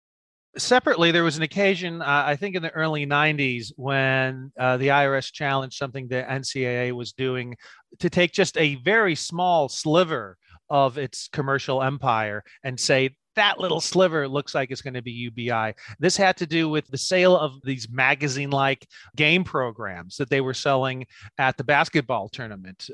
Separately, 0.58 1.12
there 1.12 1.24
was 1.24 1.38
an 1.38 1.44
occasion, 1.44 2.02
uh, 2.02 2.24
I 2.26 2.36
think 2.36 2.56
in 2.56 2.62
the 2.62 2.72
early 2.72 3.06
90s, 3.06 3.72
when 3.78 4.52
uh, 4.60 4.78
the 4.78 4.90
IRS 4.90 5.32
challenged 5.32 5.78
something 5.78 6.08
the 6.08 6.24
NCAA 6.24 6.92
was 6.92 7.14
doing 7.14 7.56
to 8.00 8.10
take 8.10 8.34
just 8.34 8.58
a 8.58 8.76
very 8.76 9.16
small 9.16 9.70
sliver 9.70 10.38
of 10.70 10.98
its 10.98 11.30
commercial 11.30 11.82
empire 11.82 12.44
and 12.64 12.80
say, 12.80 13.16
that 13.36 13.60
little 13.60 13.80
sliver 13.80 14.28
looks 14.28 14.54
like 14.54 14.72
it's 14.72 14.82
going 14.82 14.94
to 14.94 15.02
be 15.02 15.12
UBI. 15.12 15.74
This 16.00 16.18
had 16.18 16.36
to 16.38 16.46
do 16.46 16.68
with 16.68 16.88
the 16.88 16.98
sale 16.98 17.38
of 17.38 17.54
these 17.64 17.88
magazine 17.90 18.50
like 18.50 18.86
game 19.16 19.44
programs 19.44 20.18
that 20.18 20.30
they 20.30 20.42
were 20.42 20.54
selling 20.54 21.06
at 21.38 21.58
the 21.58 21.64
basketball 21.64 22.30
tournament. 22.30 22.90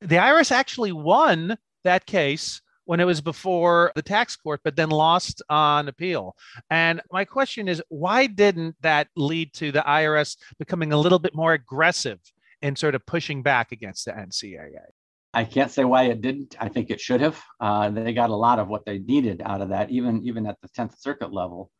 The 0.00 0.16
IRS 0.16 0.50
actually 0.50 0.92
won 0.92 1.56
that 1.84 2.06
case 2.06 2.60
when 2.86 3.00
it 3.00 3.04
was 3.04 3.20
before 3.20 3.92
the 3.94 4.02
tax 4.02 4.36
court, 4.36 4.60
but 4.64 4.76
then 4.76 4.88
lost 4.88 5.42
on 5.50 5.88
appeal. 5.88 6.34
And 6.70 7.02
my 7.12 7.24
question 7.24 7.68
is 7.68 7.82
why 7.88 8.26
didn't 8.26 8.76
that 8.80 9.08
lead 9.16 9.52
to 9.54 9.70
the 9.70 9.80
IRS 9.80 10.36
becoming 10.58 10.92
a 10.92 10.96
little 10.96 11.18
bit 11.18 11.34
more 11.34 11.52
aggressive 11.52 12.18
in 12.62 12.74
sort 12.74 12.94
of 12.94 13.04
pushing 13.04 13.42
back 13.42 13.72
against 13.72 14.06
the 14.06 14.12
NCAA? 14.12 14.70
I 15.34 15.44
can't 15.44 15.70
say 15.70 15.84
why 15.84 16.04
it 16.04 16.22
didn't. 16.22 16.56
I 16.58 16.68
think 16.70 16.88
it 16.88 16.98
should 16.98 17.20
have. 17.20 17.38
Uh, 17.60 17.90
they 17.90 18.14
got 18.14 18.30
a 18.30 18.34
lot 18.34 18.58
of 18.58 18.68
what 18.68 18.86
they 18.86 18.98
needed 19.00 19.42
out 19.44 19.60
of 19.60 19.68
that, 19.68 19.90
even 19.90 20.22
even 20.24 20.46
at 20.46 20.56
the 20.62 20.68
10th 20.68 20.98
Circuit 20.98 21.30
level 21.32 21.70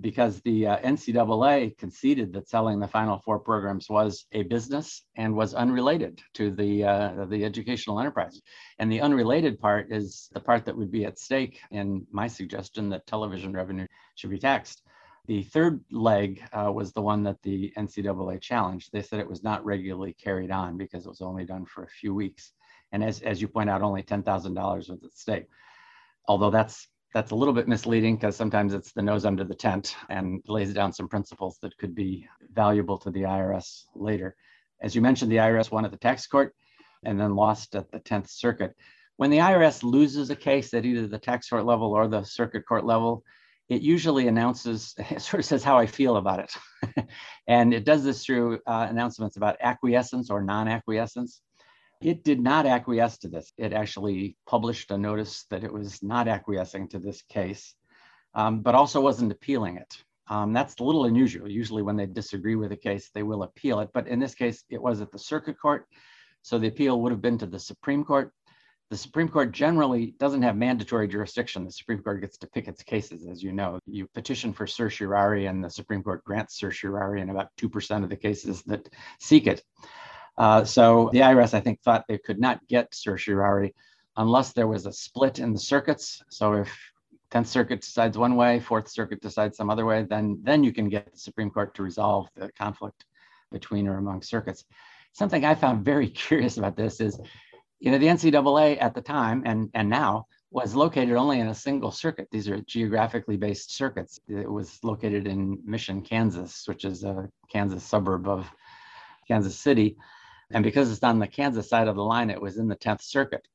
because 0.00 0.40
the 0.40 0.66
uh, 0.66 0.78
NCAA 0.78 1.76
conceded 1.78 2.32
that 2.32 2.48
selling 2.48 2.80
the 2.80 2.88
Final 2.88 3.18
Four 3.18 3.38
programs 3.38 3.88
was 3.88 4.26
a 4.32 4.42
business 4.42 5.02
and 5.16 5.34
was 5.34 5.54
unrelated 5.54 6.20
to 6.34 6.50
the 6.50 6.84
uh, 6.84 7.24
the 7.26 7.44
educational 7.44 8.00
enterprise. 8.00 8.40
And 8.78 8.90
the 8.90 9.00
unrelated 9.00 9.58
part 9.58 9.92
is 9.92 10.28
the 10.32 10.40
part 10.40 10.64
that 10.64 10.76
would 10.76 10.90
be 10.90 11.04
at 11.04 11.18
stake 11.18 11.60
in 11.70 12.06
my 12.10 12.26
suggestion 12.26 12.88
that 12.90 13.06
television 13.06 13.52
revenue 13.52 13.86
should 14.16 14.30
be 14.30 14.38
taxed. 14.38 14.82
The 15.26 15.42
third 15.44 15.82
leg 15.90 16.42
uh, 16.52 16.70
was 16.70 16.92
the 16.92 17.00
one 17.00 17.22
that 17.22 17.40
the 17.42 17.72
NCAA 17.78 18.40
challenged. 18.42 18.90
They 18.92 19.00
said 19.00 19.20
it 19.20 19.28
was 19.28 19.42
not 19.42 19.64
regularly 19.64 20.12
carried 20.12 20.50
on 20.50 20.76
because 20.76 21.06
it 21.06 21.08
was 21.08 21.22
only 21.22 21.46
done 21.46 21.64
for 21.64 21.84
a 21.84 21.88
few 21.88 22.14
weeks. 22.14 22.52
And 22.92 23.02
as, 23.02 23.22
as 23.22 23.40
you 23.40 23.48
point 23.48 23.70
out, 23.70 23.80
only 23.80 24.02
$10,000 24.02 24.76
was 24.76 24.90
at 24.90 25.12
stake. 25.14 25.46
Although 26.28 26.50
that's 26.50 26.88
that's 27.14 27.30
a 27.30 27.34
little 27.34 27.54
bit 27.54 27.68
misleading 27.68 28.16
because 28.16 28.36
sometimes 28.36 28.74
it's 28.74 28.92
the 28.92 29.00
nose 29.00 29.24
under 29.24 29.44
the 29.44 29.54
tent 29.54 29.94
and 30.10 30.42
lays 30.48 30.74
down 30.74 30.92
some 30.92 31.08
principles 31.08 31.58
that 31.62 31.78
could 31.78 31.94
be 31.94 32.26
valuable 32.52 32.98
to 32.98 33.10
the 33.12 33.22
IRS 33.22 33.84
later. 33.94 34.34
As 34.82 34.96
you 34.96 35.00
mentioned, 35.00 35.30
the 35.30 35.36
IRS 35.36 35.70
won 35.70 35.84
at 35.84 35.92
the 35.92 35.96
tax 35.96 36.26
court 36.26 36.54
and 37.04 37.18
then 37.18 37.36
lost 37.36 37.76
at 37.76 37.90
the 37.92 38.00
10th 38.00 38.28
Circuit. 38.28 38.74
When 39.16 39.30
the 39.30 39.38
IRS 39.38 39.84
loses 39.84 40.30
a 40.30 40.36
case 40.36 40.74
at 40.74 40.84
either 40.84 41.06
the 41.06 41.20
tax 41.20 41.48
court 41.48 41.64
level 41.64 41.92
or 41.92 42.08
the 42.08 42.24
circuit 42.24 42.66
court 42.66 42.84
level, 42.84 43.22
it 43.68 43.80
usually 43.80 44.26
announces, 44.26 44.92
it 44.98 45.22
sort 45.22 45.38
of 45.38 45.44
says 45.44 45.62
how 45.62 45.78
I 45.78 45.86
feel 45.86 46.16
about 46.16 46.40
it. 46.40 47.06
and 47.46 47.72
it 47.72 47.84
does 47.84 48.02
this 48.02 48.24
through 48.24 48.58
uh, 48.66 48.88
announcements 48.90 49.36
about 49.36 49.56
acquiescence 49.60 50.30
or 50.30 50.42
non 50.42 50.66
acquiescence. 50.66 51.42
It 52.00 52.24
did 52.24 52.40
not 52.40 52.66
acquiesce 52.66 53.18
to 53.18 53.28
this. 53.28 53.52
It 53.56 53.72
actually 53.72 54.36
published 54.46 54.90
a 54.90 54.98
notice 54.98 55.44
that 55.50 55.64
it 55.64 55.72
was 55.72 56.02
not 56.02 56.28
acquiescing 56.28 56.88
to 56.88 56.98
this 56.98 57.22
case, 57.22 57.74
um, 58.34 58.60
but 58.60 58.74
also 58.74 59.00
wasn't 59.00 59.32
appealing 59.32 59.76
it. 59.76 60.02
Um, 60.28 60.52
that's 60.52 60.78
a 60.80 60.84
little 60.84 61.04
unusual. 61.04 61.50
Usually, 61.50 61.82
when 61.82 61.96
they 61.96 62.06
disagree 62.06 62.56
with 62.56 62.72
a 62.72 62.76
case, 62.76 63.10
they 63.14 63.22
will 63.22 63.42
appeal 63.42 63.80
it. 63.80 63.90
But 63.92 64.08
in 64.08 64.18
this 64.18 64.34
case, 64.34 64.64
it 64.70 64.80
was 64.80 65.00
at 65.00 65.12
the 65.12 65.18
circuit 65.18 65.60
court. 65.60 65.86
So 66.42 66.58
the 66.58 66.68
appeal 66.68 67.00
would 67.00 67.12
have 67.12 67.22
been 67.22 67.38
to 67.38 67.46
the 67.46 67.58
Supreme 67.58 68.04
Court. 68.04 68.32
The 68.90 68.96
Supreme 68.98 69.28
Court 69.28 69.50
generally 69.50 70.14
doesn't 70.18 70.42
have 70.42 70.56
mandatory 70.56 71.08
jurisdiction. 71.08 71.64
The 71.64 71.72
Supreme 71.72 72.02
Court 72.02 72.20
gets 72.20 72.36
to 72.38 72.46
pick 72.46 72.68
its 72.68 72.82
cases, 72.82 73.26
as 73.26 73.42
you 73.42 73.50
know. 73.50 73.80
You 73.86 74.06
petition 74.08 74.52
for 74.52 74.66
certiorari, 74.66 75.46
and 75.46 75.64
the 75.64 75.70
Supreme 75.70 76.02
Court 76.02 76.22
grants 76.22 76.58
certiorari 76.58 77.22
in 77.22 77.30
about 77.30 77.48
2% 77.58 78.04
of 78.04 78.10
the 78.10 78.16
cases 78.16 78.62
that 78.64 78.88
seek 79.18 79.46
it. 79.46 79.62
Uh, 80.36 80.64
so 80.64 81.10
the 81.12 81.20
IRS, 81.20 81.54
I 81.54 81.60
think, 81.60 81.80
thought 81.82 82.04
they 82.08 82.18
could 82.18 82.40
not 82.40 82.66
get 82.66 82.94
certiorari 82.94 83.74
unless 84.16 84.52
there 84.52 84.68
was 84.68 84.86
a 84.86 84.92
split 84.92 85.38
in 85.38 85.52
the 85.52 85.58
circuits. 85.58 86.22
So 86.28 86.54
if 86.54 86.76
10th 87.34 87.46
Circuit 87.46 87.80
decides 87.80 88.16
one 88.16 88.36
way, 88.36 88.60
Fourth 88.60 88.88
Circuit 88.88 89.20
decides 89.20 89.56
some 89.56 89.68
other 89.68 89.84
way, 89.84 90.04
then 90.08 90.38
then 90.42 90.62
you 90.62 90.72
can 90.72 90.88
get 90.88 91.12
the 91.12 91.18
Supreme 91.18 91.50
Court 91.50 91.74
to 91.74 91.82
resolve 91.82 92.28
the 92.36 92.50
conflict 92.52 93.06
between 93.50 93.88
or 93.88 93.98
among 93.98 94.22
circuits. 94.22 94.64
Something 95.12 95.44
I 95.44 95.56
found 95.56 95.84
very 95.84 96.08
curious 96.24 96.58
about 96.58 96.76
this 96.76 97.00
is, 97.00 97.18
you 97.80 97.90
know, 97.90 97.98
the 97.98 98.06
NCAA 98.06 98.80
at 98.80 98.94
the 98.94 99.00
time 99.00 99.42
and 99.44 99.68
and 99.74 99.88
now 99.88 100.26
was 100.52 100.76
located 100.76 101.16
only 101.16 101.40
in 101.40 101.48
a 101.48 101.54
single 101.54 101.90
circuit. 101.90 102.28
These 102.30 102.48
are 102.48 102.60
geographically 102.60 103.36
based 103.36 103.74
circuits. 103.74 104.20
It 104.28 104.48
was 104.48 104.78
located 104.84 105.26
in 105.26 105.58
Mission, 105.64 106.02
Kansas, 106.02 106.68
which 106.68 106.84
is 106.84 107.02
a 107.02 107.28
Kansas 107.50 107.82
suburb 107.82 108.28
of 108.28 108.48
Kansas 109.26 109.58
City. 109.58 109.96
And 110.50 110.64
because 110.64 110.90
it's 110.90 111.02
on 111.02 111.18
the 111.18 111.26
Kansas 111.26 111.68
side 111.68 111.88
of 111.88 111.96
the 111.96 112.02
line, 112.02 112.30
it 112.30 112.40
was 112.40 112.58
in 112.58 112.68
the 112.68 112.76
10th 112.76 113.02
Circuit. 113.02 113.46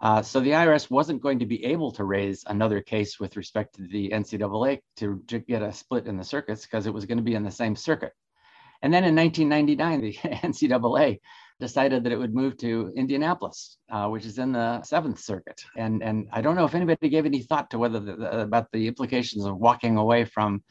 Uh, 0.00 0.20
so 0.20 0.40
the 0.40 0.50
IRS 0.50 0.90
wasn't 0.90 1.22
going 1.22 1.38
to 1.38 1.46
be 1.46 1.64
able 1.64 1.92
to 1.92 2.04
raise 2.04 2.42
another 2.48 2.80
case 2.80 3.20
with 3.20 3.36
respect 3.36 3.76
to 3.76 3.82
the 3.82 4.10
NCAA 4.10 4.80
to, 4.96 5.22
to 5.28 5.38
get 5.38 5.62
a 5.62 5.72
split 5.72 6.06
in 6.06 6.16
the 6.16 6.24
circuits 6.24 6.62
because 6.62 6.86
it 6.86 6.94
was 6.94 7.06
going 7.06 7.18
to 7.18 7.24
be 7.24 7.36
in 7.36 7.44
the 7.44 7.50
same 7.50 7.76
circuit. 7.76 8.12
And 8.82 8.92
then 8.92 9.04
in 9.04 9.14
1999, 9.14 10.00
the 10.00 10.12
NCAA 10.48 11.20
decided 11.60 12.02
that 12.02 12.12
it 12.12 12.18
would 12.18 12.34
move 12.34 12.56
to 12.58 12.92
Indianapolis, 12.96 13.78
uh, 13.90 14.08
which 14.08 14.26
is 14.26 14.38
in 14.38 14.50
the 14.50 14.82
Seventh 14.82 15.20
Circuit. 15.20 15.62
And 15.76 16.02
and 16.02 16.26
I 16.32 16.40
don't 16.40 16.56
know 16.56 16.64
if 16.64 16.74
anybody 16.74 17.08
gave 17.08 17.24
any 17.24 17.42
thought 17.42 17.70
to 17.70 17.78
whether 17.78 18.00
the, 18.00 18.16
the, 18.16 18.40
about 18.40 18.72
the 18.72 18.88
implications 18.88 19.44
of 19.44 19.56
walking 19.56 19.96
away 19.96 20.24
from 20.24 20.64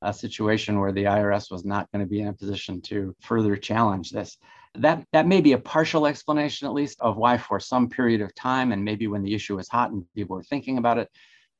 a 0.00 0.14
situation 0.14 0.80
where 0.80 0.92
the 0.92 1.04
IRS 1.04 1.50
was 1.50 1.66
not 1.66 1.90
going 1.92 2.02
to 2.04 2.08
be 2.08 2.20
in 2.20 2.28
a 2.28 2.32
position 2.32 2.80
to 2.82 3.14
further 3.20 3.56
challenge 3.56 4.10
this 4.10 4.38
that 4.74 5.04
that 5.12 5.26
may 5.26 5.40
be 5.40 5.52
a 5.52 5.58
partial 5.58 6.06
explanation 6.06 6.66
at 6.66 6.74
least 6.74 7.00
of 7.00 7.16
why 7.16 7.36
for 7.36 7.58
some 7.58 7.88
period 7.88 8.20
of 8.20 8.34
time 8.34 8.72
and 8.72 8.84
maybe 8.84 9.06
when 9.06 9.22
the 9.22 9.34
issue 9.34 9.56
was 9.56 9.68
hot 9.68 9.90
and 9.90 10.04
people 10.14 10.36
were 10.36 10.42
thinking 10.42 10.78
about 10.78 10.98
it 10.98 11.08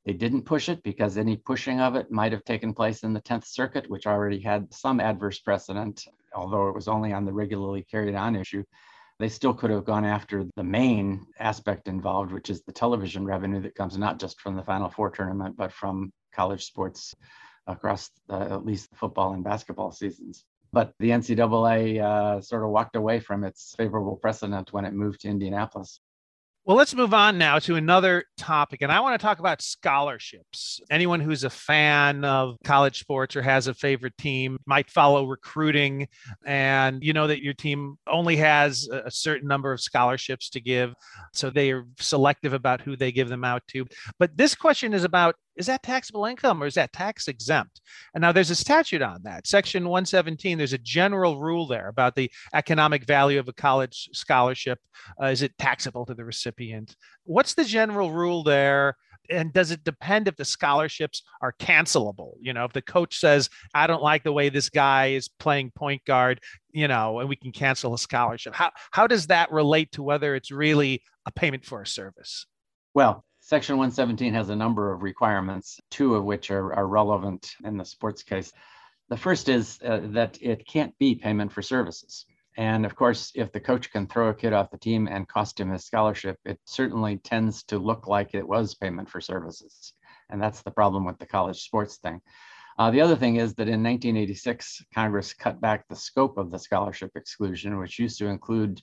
they 0.05 0.13
didn't 0.13 0.43
push 0.43 0.69
it 0.69 0.81
because 0.83 1.17
any 1.17 1.35
pushing 1.35 1.79
of 1.79 1.95
it 1.95 2.11
might 2.11 2.31
have 2.31 2.43
taken 2.43 2.73
place 2.73 3.03
in 3.03 3.13
the 3.13 3.21
10th 3.21 3.45
circuit 3.45 3.89
which 3.89 4.07
already 4.07 4.39
had 4.39 4.73
some 4.73 4.99
adverse 4.99 5.39
precedent 5.39 6.05
although 6.33 6.69
it 6.69 6.75
was 6.75 6.87
only 6.87 7.13
on 7.13 7.25
the 7.25 7.33
regularly 7.33 7.83
carried 7.89 8.15
on 8.15 8.35
issue. 8.35 8.63
They 9.19 9.29
still 9.29 9.53
could 9.53 9.71
have 9.71 9.85
gone 9.85 10.05
after 10.05 10.45
the 10.55 10.63
main 10.63 11.25
aspect 11.39 11.87
involved 11.87 12.31
which 12.31 12.49
is 12.49 12.61
the 12.61 12.71
television 12.71 13.25
revenue 13.25 13.61
that 13.61 13.75
comes 13.75 13.97
not 13.97 14.19
just 14.19 14.39
from 14.39 14.55
the 14.55 14.63
final 14.63 14.89
four 14.89 15.09
tournament 15.09 15.57
but 15.57 15.73
from 15.73 16.13
college 16.33 16.65
sports 16.65 17.13
across 17.67 18.09
uh, 18.29 18.47
at 18.51 18.65
least 18.65 18.89
the 18.89 18.95
football 18.95 19.33
and 19.33 19.43
basketball 19.43 19.91
seasons 19.91 20.45
but 20.71 20.93
the 20.99 21.09
NCAA 21.09 22.01
uh, 22.01 22.41
sort 22.41 22.63
of 22.63 22.69
walked 22.69 22.95
away 22.95 23.19
from 23.19 23.43
its 23.43 23.73
favorable 23.77 24.15
precedent 24.15 24.73
when 24.73 24.85
it 24.85 24.93
moved 24.93 25.21
to 25.21 25.27
Indianapolis. 25.27 25.99
Well, 26.69 26.77
let's 26.77 26.93
move 26.93 27.15
on 27.15 27.39
now 27.39 27.57
to 27.57 27.77
another 27.77 28.25
topic. 28.37 28.83
And 28.83 28.91
I 28.91 28.99
want 28.99 29.19
to 29.19 29.25
talk 29.25 29.39
about 29.39 29.59
scholarships. 29.59 30.79
Anyone 30.91 31.19
who's 31.19 31.43
a 31.43 31.49
fan 31.49 32.23
of 32.23 32.57
college 32.63 32.99
sports 32.99 33.35
or 33.35 33.41
has 33.41 33.65
a 33.65 33.73
favorite 33.73 34.15
team 34.19 34.59
might 34.67 34.91
follow 34.91 35.25
recruiting. 35.25 36.07
And 36.45 37.03
you 37.03 37.13
know 37.13 37.25
that 37.25 37.41
your 37.41 37.55
team 37.55 37.97
only 38.05 38.35
has 38.35 38.87
a 38.91 39.09
certain 39.09 39.47
number 39.47 39.73
of 39.73 39.81
scholarships 39.81 40.49
to 40.51 40.61
give. 40.61 40.93
So 41.33 41.49
they 41.49 41.71
are 41.71 41.87
selective 41.97 42.53
about 42.53 42.81
who 42.81 42.95
they 42.95 43.11
give 43.11 43.29
them 43.29 43.43
out 43.43 43.63
to. 43.69 43.87
But 44.19 44.37
this 44.37 44.53
question 44.53 44.93
is 44.93 45.03
about 45.03 45.37
is 45.59 45.65
that 45.65 45.83
taxable 45.83 46.25
income 46.25 46.63
or 46.63 46.65
is 46.65 46.75
that 46.75 46.93
tax 46.93 47.27
exempt? 47.27 47.81
And 48.15 48.21
now 48.21 48.31
there's 48.31 48.49
a 48.49 48.55
statute 48.55 49.01
on 49.01 49.21
that. 49.23 49.45
Section 49.45 49.83
117, 49.83 50.57
there's 50.57 50.73
a 50.73 50.77
general 50.77 51.37
rule 51.37 51.67
there 51.67 51.89
about 51.89 52.15
the 52.15 52.31
economic 52.53 53.03
value 53.05 53.39
of 53.39 53.49
a 53.49 53.53
college 53.53 54.09
scholarship. 54.13 54.79
Uh, 55.21 55.27
is 55.27 55.41
it 55.41 55.57
taxable 55.59 56.05
to 56.05 56.15
the 56.15 56.23
recipient? 56.23 56.95
What's 57.25 57.53
the 57.53 57.65
general 57.65 58.11
rule 58.11 58.43
there? 58.43 58.95
and 59.29 59.53
does 59.53 59.69
it 59.69 59.83
depend 59.83 60.27
if 60.27 60.35
the 60.37 60.45
scholarships 60.45 61.21
are 61.41 61.53
cancelable 61.59 62.33
you 62.39 62.51
know 62.51 62.65
if 62.65 62.73
the 62.73 62.81
coach 62.81 63.19
says 63.19 63.49
i 63.75 63.85
don't 63.85 64.01
like 64.01 64.23
the 64.23 64.31
way 64.31 64.49
this 64.49 64.69
guy 64.69 65.07
is 65.07 65.27
playing 65.27 65.69
point 65.71 66.03
guard 66.05 66.39
you 66.71 66.87
know 66.87 67.19
and 67.19 67.29
we 67.29 67.35
can 67.35 67.51
cancel 67.51 67.93
a 67.93 67.97
scholarship 67.97 68.55
how 68.55 68.71
how 68.91 69.05
does 69.05 69.27
that 69.27 69.51
relate 69.51 69.91
to 69.91 70.01
whether 70.01 70.33
it's 70.35 70.51
really 70.51 71.03
a 71.27 71.31
payment 71.31 71.63
for 71.63 71.81
a 71.81 71.85
service 71.85 72.47
well 72.95 73.23
Section 73.49 73.77
117 73.77 74.35
has 74.35 74.49
a 74.49 74.55
number 74.55 74.93
of 74.93 75.01
requirements, 75.01 75.81
two 75.89 76.13
of 76.13 76.23
which 76.23 76.51
are, 76.51 76.71
are 76.71 76.85
relevant 76.85 77.55
in 77.63 77.77
the 77.77 77.83
sports 77.83 78.21
case. 78.21 78.53
The 79.09 79.17
first 79.17 79.49
is 79.49 79.79
uh, 79.83 80.01
that 80.11 80.37
it 80.39 80.67
can't 80.67 80.95
be 80.99 81.15
payment 81.15 81.51
for 81.51 81.63
services. 81.63 82.27
And 82.57 82.85
of 82.85 82.95
course, 82.95 83.31
if 83.33 83.51
the 83.51 83.59
coach 83.59 83.91
can 83.91 84.05
throw 84.05 84.29
a 84.29 84.35
kid 84.35 84.53
off 84.53 84.69
the 84.69 84.77
team 84.77 85.07
and 85.07 85.27
cost 85.27 85.59
him 85.59 85.71
his 85.71 85.83
scholarship, 85.83 86.37
it 86.45 86.59
certainly 86.65 87.17
tends 87.17 87.63
to 87.63 87.79
look 87.79 88.05
like 88.05 88.35
it 88.35 88.47
was 88.47 88.75
payment 88.75 89.09
for 89.09 89.19
services. 89.19 89.95
And 90.29 90.39
that's 90.39 90.61
the 90.61 90.69
problem 90.69 91.03
with 91.03 91.17
the 91.17 91.25
college 91.25 91.59
sports 91.59 91.97
thing. 91.97 92.21
Uh, 92.77 92.91
the 92.91 93.01
other 93.01 93.15
thing 93.15 93.37
is 93.37 93.55
that 93.55 93.63
in 93.67 93.81
1986, 93.81 94.85
Congress 94.93 95.33
cut 95.33 95.59
back 95.59 95.87
the 95.87 95.95
scope 95.95 96.37
of 96.37 96.51
the 96.51 96.59
scholarship 96.59 97.13
exclusion, 97.15 97.79
which 97.79 97.97
used 97.97 98.19
to 98.19 98.27
include 98.27 98.79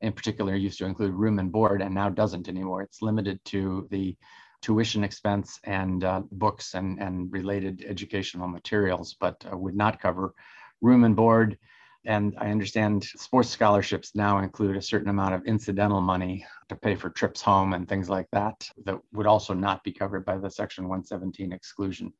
in 0.00 0.12
particular 0.12 0.54
used 0.54 0.78
to 0.78 0.86
include 0.86 1.14
room 1.14 1.38
and 1.38 1.52
board 1.52 1.82
and 1.82 1.94
now 1.94 2.08
doesn't 2.08 2.48
anymore. 2.48 2.82
It's 2.82 3.02
limited 3.02 3.44
to 3.46 3.86
the 3.90 4.16
tuition 4.62 5.04
expense 5.04 5.58
and 5.64 6.04
uh, 6.04 6.22
books 6.32 6.74
and, 6.74 7.00
and 7.00 7.32
related 7.32 7.84
educational 7.86 8.48
materials, 8.48 9.16
but 9.18 9.44
uh, 9.50 9.56
would 9.56 9.74
not 9.74 10.00
cover 10.00 10.34
room 10.80 11.04
and 11.04 11.16
board. 11.16 11.58
And 12.06 12.34
I 12.38 12.50
understand 12.50 13.04
sports 13.04 13.50
scholarships 13.50 14.14
now 14.14 14.38
include 14.38 14.76
a 14.76 14.82
certain 14.82 15.10
amount 15.10 15.34
of 15.34 15.44
incidental 15.44 16.00
money 16.00 16.46
to 16.70 16.76
pay 16.76 16.94
for 16.94 17.10
trips 17.10 17.42
home 17.42 17.74
and 17.74 17.86
things 17.86 18.08
like 18.08 18.28
that, 18.32 18.68
that 18.84 18.98
would 19.12 19.26
also 19.26 19.52
not 19.52 19.84
be 19.84 19.92
covered 19.92 20.24
by 20.24 20.38
the 20.38 20.50
Section 20.50 20.84
117 20.84 21.52
exclusion. 21.52 22.12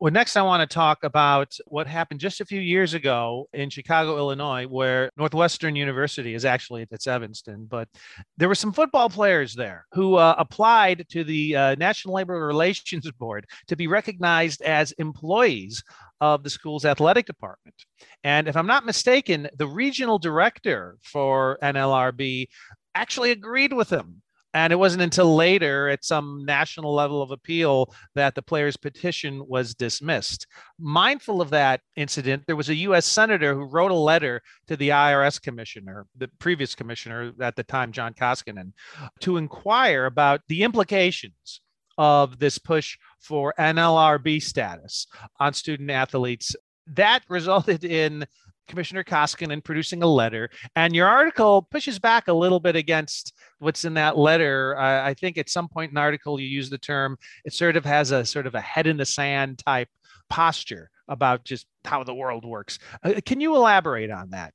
Well, 0.00 0.12
next, 0.12 0.36
I 0.36 0.42
want 0.42 0.60
to 0.60 0.72
talk 0.72 1.02
about 1.02 1.56
what 1.66 1.88
happened 1.88 2.20
just 2.20 2.40
a 2.40 2.44
few 2.44 2.60
years 2.60 2.94
ago 2.94 3.48
in 3.52 3.68
Chicago, 3.68 4.16
Illinois, 4.16 4.64
where 4.64 5.10
Northwestern 5.16 5.74
University 5.74 6.34
is 6.34 6.44
actually 6.44 6.86
it's 6.92 7.08
Evanston, 7.08 7.66
but 7.68 7.88
there 8.36 8.46
were 8.46 8.54
some 8.54 8.72
football 8.72 9.10
players 9.10 9.56
there 9.56 9.86
who 9.90 10.14
uh, 10.14 10.36
applied 10.38 11.04
to 11.08 11.24
the 11.24 11.56
uh, 11.56 11.74
National 11.74 12.14
Labor 12.14 12.46
Relations 12.46 13.10
Board 13.18 13.44
to 13.66 13.74
be 13.74 13.88
recognized 13.88 14.62
as 14.62 14.92
employees 14.92 15.82
of 16.20 16.44
the 16.44 16.50
school's 16.50 16.84
athletic 16.84 17.26
department. 17.26 17.74
And 18.22 18.46
if 18.46 18.56
I'm 18.56 18.68
not 18.68 18.86
mistaken, 18.86 19.48
the 19.56 19.66
regional 19.66 20.20
director 20.20 20.96
for 21.02 21.58
NLRB 21.60 22.46
actually 22.94 23.32
agreed 23.32 23.72
with 23.72 23.90
him 23.90 24.22
and 24.58 24.72
it 24.72 24.76
wasn't 24.76 25.00
until 25.00 25.36
later 25.36 25.88
at 25.88 26.04
some 26.04 26.44
national 26.44 26.92
level 26.92 27.22
of 27.22 27.30
appeal 27.30 27.94
that 28.16 28.34
the 28.34 28.42
player's 28.42 28.76
petition 28.76 29.40
was 29.46 29.72
dismissed. 29.72 30.48
Mindful 30.80 31.40
of 31.40 31.50
that 31.50 31.80
incident, 31.94 32.42
there 32.48 32.56
was 32.56 32.68
a 32.68 32.74
US 32.74 33.06
senator 33.06 33.54
who 33.54 33.70
wrote 33.70 33.92
a 33.92 33.94
letter 33.94 34.42
to 34.66 34.76
the 34.76 34.88
IRS 34.88 35.40
commissioner, 35.40 36.06
the 36.16 36.28
previous 36.40 36.74
commissioner 36.74 37.32
at 37.40 37.54
the 37.54 37.62
time, 37.62 37.92
John 37.92 38.14
Koskinen, 38.14 38.72
to 39.20 39.36
inquire 39.36 40.06
about 40.06 40.40
the 40.48 40.64
implications 40.64 41.60
of 41.96 42.40
this 42.40 42.58
push 42.58 42.98
for 43.20 43.54
NLRB 43.60 44.42
status 44.42 45.06
on 45.38 45.52
student 45.52 45.92
athletes. 45.92 46.56
That 46.88 47.22
resulted 47.28 47.84
in 47.84 48.26
Commissioner 48.66 49.02
Koskinen 49.02 49.64
producing 49.64 50.02
a 50.02 50.06
letter, 50.06 50.50
and 50.76 50.94
your 50.94 51.06
article 51.06 51.62
pushes 51.62 51.98
back 51.98 52.28
a 52.28 52.32
little 52.32 52.60
bit 52.60 52.76
against 52.76 53.32
what's 53.58 53.84
in 53.84 53.94
that 53.94 54.16
letter. 54.16 54.76
Uh, 54.78 55.04
I 55.04 55.14
think 55.14 55.38
at 55.38 55.48
some 55.48 55.68
point 55.68 55.90
in 55.90 55.94
the 55.94 56.00
article 56.00 56.40
you 56.40 56.46
use 56.46 56.70
the 56.70 56.78
term 56.78 57.18
it 57.44 57.52
sort 57.52 57.76
of 57.76 57.84
has 57.84 58.10
a 58.10 58.24
sort 58.24 58.46
of 58.46 58.54
a 58.54 58.60
head 58.60 58.86
in 58.86 58.96
the 58.96 59.06
sand 59.06 59.58
type 59.58 59.88
posture 60.28 60.90
about 61.08 61.44
just 61.44 61.66
how 61.84 62.04
the 62.04 62.14
world 62.14 62.44
works. 62.44 62.78
Uh, 63.02 63.14
can 63.24 63.40
you 63.40 63.56
elaborate 63.56 64.10
on 64.10 64.30
that? 64.30 64.52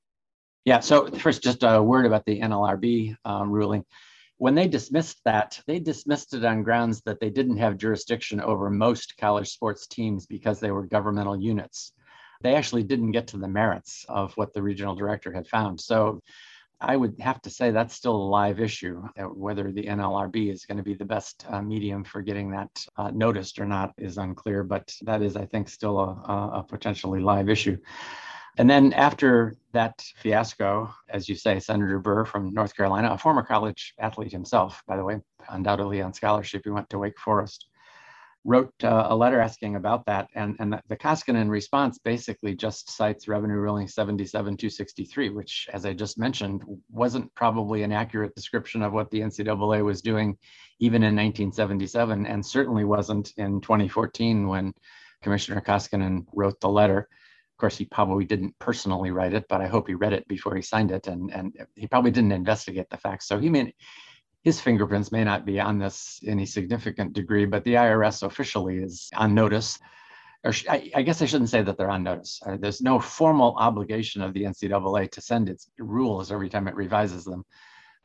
Yeah. 0.65 0.79
So 0.79 1.07
first, 1.07 1.43
just 1.43 1.63
a 1.63 1.81
word 1.81 2.05
about 2.05 2.25
the 2.25 2.39
NLRB 2.39 3.15
um, 3.25 3.51
ruling. 3.51 3.83
When 4.37 4.55
they 4.55 4.67
dismissed 4.67 5.19
that, 5.25 5.59
they 5.67 5.79
dismissed 5.79 6.33
it 6.33 6.45
on 6.45 6.63
grounds 6.63 7.01
that 7.05 7.19
they 7.19 7.29
didn't 7.29 7.57
have 7.57 7.77
jurisdiction 7.77 8.41
over 8.41 8.69
most 8.69 9.17
college 9.17 9.49
sports 9.49 9.87
teams 9.87 10.25
because 10.25 10.59
they 10.59 10.71
were 10.71 10.85
governmental 10.85 11.39
units 11.39 11.93
they 12.43 12.55
actually 12.55 12.83
didn't 12.83 13.11
get 13.11 13.27
to 13.27 13.37
the 13.37 13.47
merits 13.47 14.05
of 14.09 14.33
what 14.33 14.53
the 14.53 14.61
regional 14.61 14.95
director 14.95 15.31
had 15.31 15.47
found. 15.47 15.79
So 15.79 16.21
I 16.83 16.97
would 16.97 17.15
have 17.19 17.41
to 17.43 17.49
say 17.49 17.71
that's 17.71 17.95
still 17.95 18.15
a 18.15 18.31
live 18.39 18.59
issue. 18.59 19.01
Whether 19.17 19.71
the 19.71 19.83
NLRB 19.83 20.51
is 20.51 20.65
going 20.65 20.77
to 20.77 20.83
be 20.83 20.93
the 20.93 21.05
best 21.05 21.45
uh, 21.49 21.61
medium 21.61 22.03
for 22.03 22.21
getting 22.21 22.51
that 22.51 22.85
uh, 22.97 23.11
noticed 23.11 23.59
or 23.59 23.65
not 23.65 23.93
is 23.97 24.17
unclear, 24.17 24.63
but 24.63 24.93
that 25.03 25.21
is, 25.21 25.35
I 25.37 25.45
think, 25.45 25.69
still 25.69 25.97
a, 25.99 26.59
a 26.59 26.65
potentially 26.67 27.21
live 27.21 27.49
issue. 27.49 27.77
And 28.57 28.69
then 28.69 28.93
after 28.93 29.55
that 29.71 30.03
fiasco, 30.17 30.93
as 31.09 31.27
you 31.27 31.35
say, 31.35 31.59
Senator 31.59 31.99
Burr 31.99 32.25
from 32.25 32.53
North 32.53 32.75
Carolina, 32.75 33.11
a 33.11 33.17
former 33.17 33.41
college 33.41 33.93
athlete 33.97 34.31
himself, 34.31 34.83
by 34.85 34.95
the 34.95 35.03
way, 35.03 35.19
undoubtedly 35.49 36.01
on 36.01 36.13
scholarship, 36.13 36.61
he 36.63 36.69
went 36.69 36.89
to 36.91 36.99
Wake 36.99 37.19
Forest 37.19 37.67
wrote 38.45 38.73
uh, 38.83 39.07
a 39.09 39.15
letter 39.15 39.39
asking 39.39 39.75
about 39.75 40.05
that. 40.05 40.27
And, 40.35 40.55
and 40.59 40.73
the, 40.73 40.81
the 40.89 40.97
Koskinen 40.97 41.49
response 41.49 41.97
basically 41.97 42.55
just 42.55 42.89
cites 42.89 43.27
Revenue 43.27 43.55
Ruling 43.55 43.87
77263, 43.87 45.29
which, 45.29 45.69
as 45.71 45.85
I 45.85 45.93
just 45.93 46.17
mentioned, 46.17 46.63
wasn't 46.91 47.33
probably 47.35 47.83
an 47.83 47.91
accurate 47.91 48.35
description 48.35 48.81
of 48.81 48.91
what 48.91 49.09
the 49.11 49.21
NCAA 49.21 49.83
was 49.83 50.01
doing 50.01 50.37
even 50.79 51.03
in 51.03 51.15
1977, 51.15 52.25
and 52.25 52.45
certainly 52.45 52.83
wasn't 52.83 53.31
in 53.37 53.61
2014 53.61 54.47
when 54.47 54.73
Commissioner 55.21 55.61
Koskinen 55.61 56.25
wrote 56.33 56.59
the 56.59 56.69
letter. 56.69 56.99
Of 56.99 57.57
course, 57.57 57.77
he 57.77 57.85
probably 57.85 58.25
didn't 58.25 58.57
personally 58.59 59.11
write 59.11 59.33
it, 59.33 59.45
but 59.47 59.61
I 59.61 59.67
hope 59.67 59.87
he 59.87 59.93
read 59.93 60.11
it 60.11 60.27
before 60.27 60.55
he 60.55 60.61
signed 60.61 60.91
it. 60.91 61.07
And, 61.07 61.31
and 61.31 61.55
he 61.75 61.87
probably 61.87 62.11
didn't 62.11 62.33
investigate 62.33 62.89
the 62.89 62.97
facts. 62.97 63.27
So 63.27 63.39
he 63.39 63.49
may, 63.49 63.73
his 64.43 64.59
fingerprints 64.59 65.11
may 65.11 65.23
not 65.23 65.45
be 65.45 65.59
on 65.59 65.79
this 65.79 66.19
any 66.27 66.45
significant 66.45 67.13
degree, 67.13 67.45
but 67.45 67.63
the 67.63 67.75
IRS 67.75 68.23
officially 68.23 68.77
is 68.77 69.09
on 69.15 69.33
notice. 69.33 69.79
Or 70.43 70.51
sh- 70.51 70.65
I, 70.69 70.91
I, 70.93 71.01
guess 71.01 71.21
I 71.21 71.25
shouldn't 71.25 71.49
say 71.49 71.61
that 71.63 71.77
they're 71.77 71.89
on 71.89 72.03
notice. 72.03 72.41
Uh, 72.45 72.57
there's 72.59 72.81
no 72.81 72.99
formal 72.99 73.55
obligation 73.57 74.21
of 74.21 74.33
the 74.33 74.43
NCAA 74.43 75.09
to 75.11 75.21
send 75.21 75.47
its 75.47 75.69
rules 75.79 76.31
every 76.31 76.49
time 76.49 76.67
it 76.67 76.75
revises 76.75 77.23
them 77.23 77.45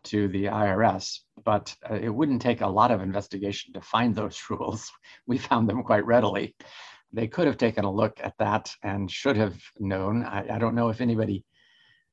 to 0.04 0.28
the 0.28 0.44
IRS, 0.44 1.18
but 1.44 1.74
uh, 1.90 1.94
it 1.94 2.08
wouldn't 2.08 2.40
take 2.40 2.60
a 2.60 2.66
lot 2.66 2.92
of 2.92 3.02
investigation 3.02 3.72
to 3.74 3.80
find 3.80 4.14
those 4.14 4.40
rules. 4.50 4.92
We 5.26 5.38
found 5.38 5.68
them 5.68 5.82
quite 5.82 6.06
readily. 6.06 6.54
They 7.12 7.26
could 7.26 7.48
have 7.48 7.56
taken 7.56 7.84
a 7.84 7.90
look 7.90 8.20
at 8.22 8.34
that 8.38 8.70
and 8.84 9.10
should 9.10 9.36
have 9.36 9.56
known. 9.80 10.24
I, 10.24 10.54
I 10.54 10.58
don't 10.58 10.76
know 10.76 10.90
if 10.90 11.00
anybody 11.00 11.42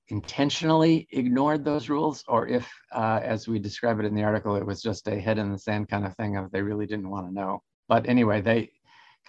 intentionally 0.09 1.07
ignored 1.11 1.65
those 1.65 1.89
rules 1.89 2.23
or 2.27 2.47
if, 2.47 2.69
uh, 2.91 3.19
as 3.23 3.47
we 3.47 3.59
describe 3.59 3.99
it 3.99 4.05
in 4.05 4.15
the 4.15 4.23
article, 4.23 4.55
it 4.55 4.65
was 4.65 4.81
just 4.81 5.07
a 5.07 5.19
head 5.19 5.37
in 5.37 5.51
the 5.51 5.57
sand 5.57 5.89
kind 5.89 6.05
of 6.05 6.15
thing 6.15 6.37
of 6.37 6.51
they 6.51 6.61
really 6.61 6.85
didn't 6.85 7.09
want 7.09 7.27
to 7.27 7.33
know. 7.33 7.61
But 7.87 8.07
anyway, 8.07 8.41
they 8.41 8.71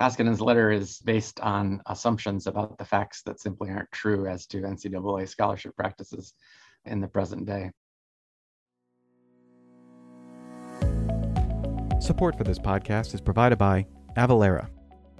Koskinen's 0.00 0.42
letter 0.42 0.70
is 0.70 0.98
based 0.98 1.40
on 1.40 1.80
assumptions 1.86 2.46
about 2.46 2.76
the 2.76 2.84
facts 2.84 3.22
that 3.22 3.40
simply 3.40 3.70
aren't 3.70 3.90
true 3.92 4.26
as 4.26 4.46
to 4.48 4.58
NCAA 4.58 5.26
scholarship 5.26 5.74
practices 5.74 6.34
in 6.84 7.00
the 7.00 7.08
present 7.08 7.46
day. 7.46 7.70
Support 11.98 12.36
for 12.36 12.44
this 12.44 12.58
podcast 12.58 13.14
is 13.14 13.22
provided 13.22 13.56
by 13.56 13.86
Avalara. 14.16 14.68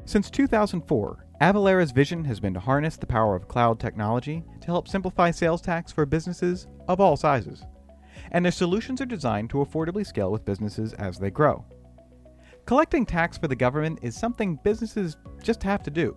Since 0.07 0.31
2004, 0.31 1.27
Avalara's 1.41 1.91
vision 1.91 2.25
has 2.27 2.39
been 2.39 2.55
to 2.55 2.61
harness 2.61 2.97
the 2.97 3.09
power 3.09 3.35
of 3.35 3.49
cloud 3.49 3.81
technology 3.81 4.45
to 4.61 4.67
help 4.69 4.87
simplify 4.87 5.33
sales 5.33 5.61
tax 5.61 5.91
for 5.91 6.07
businesses 6.07 6.69
of 6.87 7.01
all 7.01 7.17
sizes. 7.17 7.65
And 8.31 8.45
their 8.45 8.53
solutions 8.53 9.01
are 9.01 9.07
designed 9.07 9.51
to 9.51 9.57
affordably 9.57 10.07
scale 10.07 10.31
with 10.31 10.45
businesses 10.45 10.93
as 10.93 11.19
they 11.19 11.33
grow. 11.33 11.65
Collecting 12.67 13.05
tax 13.05 13.37
for 13.37 13.49
the 13.49 13.57
government 13.57 13.99
is 14.01 14.17
something 14.17 14.61
businesses 14.63 15.17
just 15.43 15.65
have 15.65 15.83
to 15.83 15.91
do. 15.91 16.17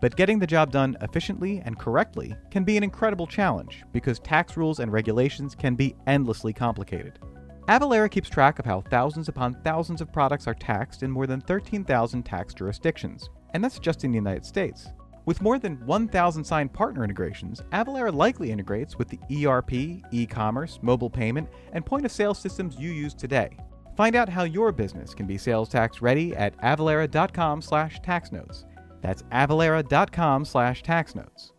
But 0.00 0.16
getting 0.16 0.40
the 0.40 0.46
job 0.46 0.72
done 0.72 0.96
efficiently 1.00 1.62
and 1.64 1.78
correctly 1.78 2.34
can 2.50 2.64
be 2.64 2.76
an 2.76 2.82
incredible 2.82 3.28
challenge 3.28 3.84
because 3.92 4.18
tax 4.18 4.56
rules 4.56 4.80
and 4.80 4.90
regulations 4.90 5.54
can 5.54 5.76
be 5.76 5.94
endlessly 6.08 6.52
complicated. 6.52 7.20
Avalara 7.70 8.10
keeps 8.10 8.28
track 8.28 8.58
of 8.58 8.64
how 8.64 8.80
thousands 8.80 9.28
upon 9.28 9.54
thousands 9.62 10.00
of 10.00 10.12
products 10.12 10.48
are 10.48 10.54
taxed 10.54 11.04
in 11.04 11.10
more 11.10 11.28
than 11.28 11.40
13,000 11.40 12.24
tax 12.24 12.52
jurisdictions, 12.52 13.30
and 13.54 13.62
that's 13.62 13.78
just 13.78 14.02
in 14.02 14.10
the 14.10 14.16
United 14.16 14.44
States. 14.44 14.88
With 15.24 15.40
more 15.40 15.56
than 15.56 15.76
1,000 15.86 16.42
signed 16.42 16.72
partner 16.72 17.04
integrations, 17.04 17.62
Avalara 17.70 18.12
likely 18.12 18.50
integrates 18.50 18.98
with 18.98 19.08
the 19.08 19.46
ERP, 19.46 20.02
e 20.10 20.26
commerce, 20.28 20.80
mobile 20.82 21.08
payment, 21.08 21.48
and 21.72 21.86
point 21.86 22.04
of 22.04 22.10
sale 22.10 22.34
systems 22.34 22.76
you 22.76 22.90
use 22.90 23.14
today. 23.14 23.56
Find 23.96 24.16
out 24.16 24.28
how 24.28 24.42
your 24.42 24.72
business 24.72 25.14
can 25.14 25.28
be 25.28 25.38
sales 25.38 25.68
tax 25.68 26.02
ready 26.02 26.34
at 26.34 26.60
avalara.com 26.62 27.62
slash 27.62 28.00
taxnotes. 28.00 28.64
That's 29.00 29.22
avalara.com 29.30 30.44
slash 30.44 30.82
taxnotes. 30.82 31.52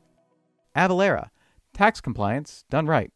Avalara, 0.76 1.30
tax 1.74 2.02
compliance 2.02 2.66
done 2.70 2.88
right. 2.88 3.12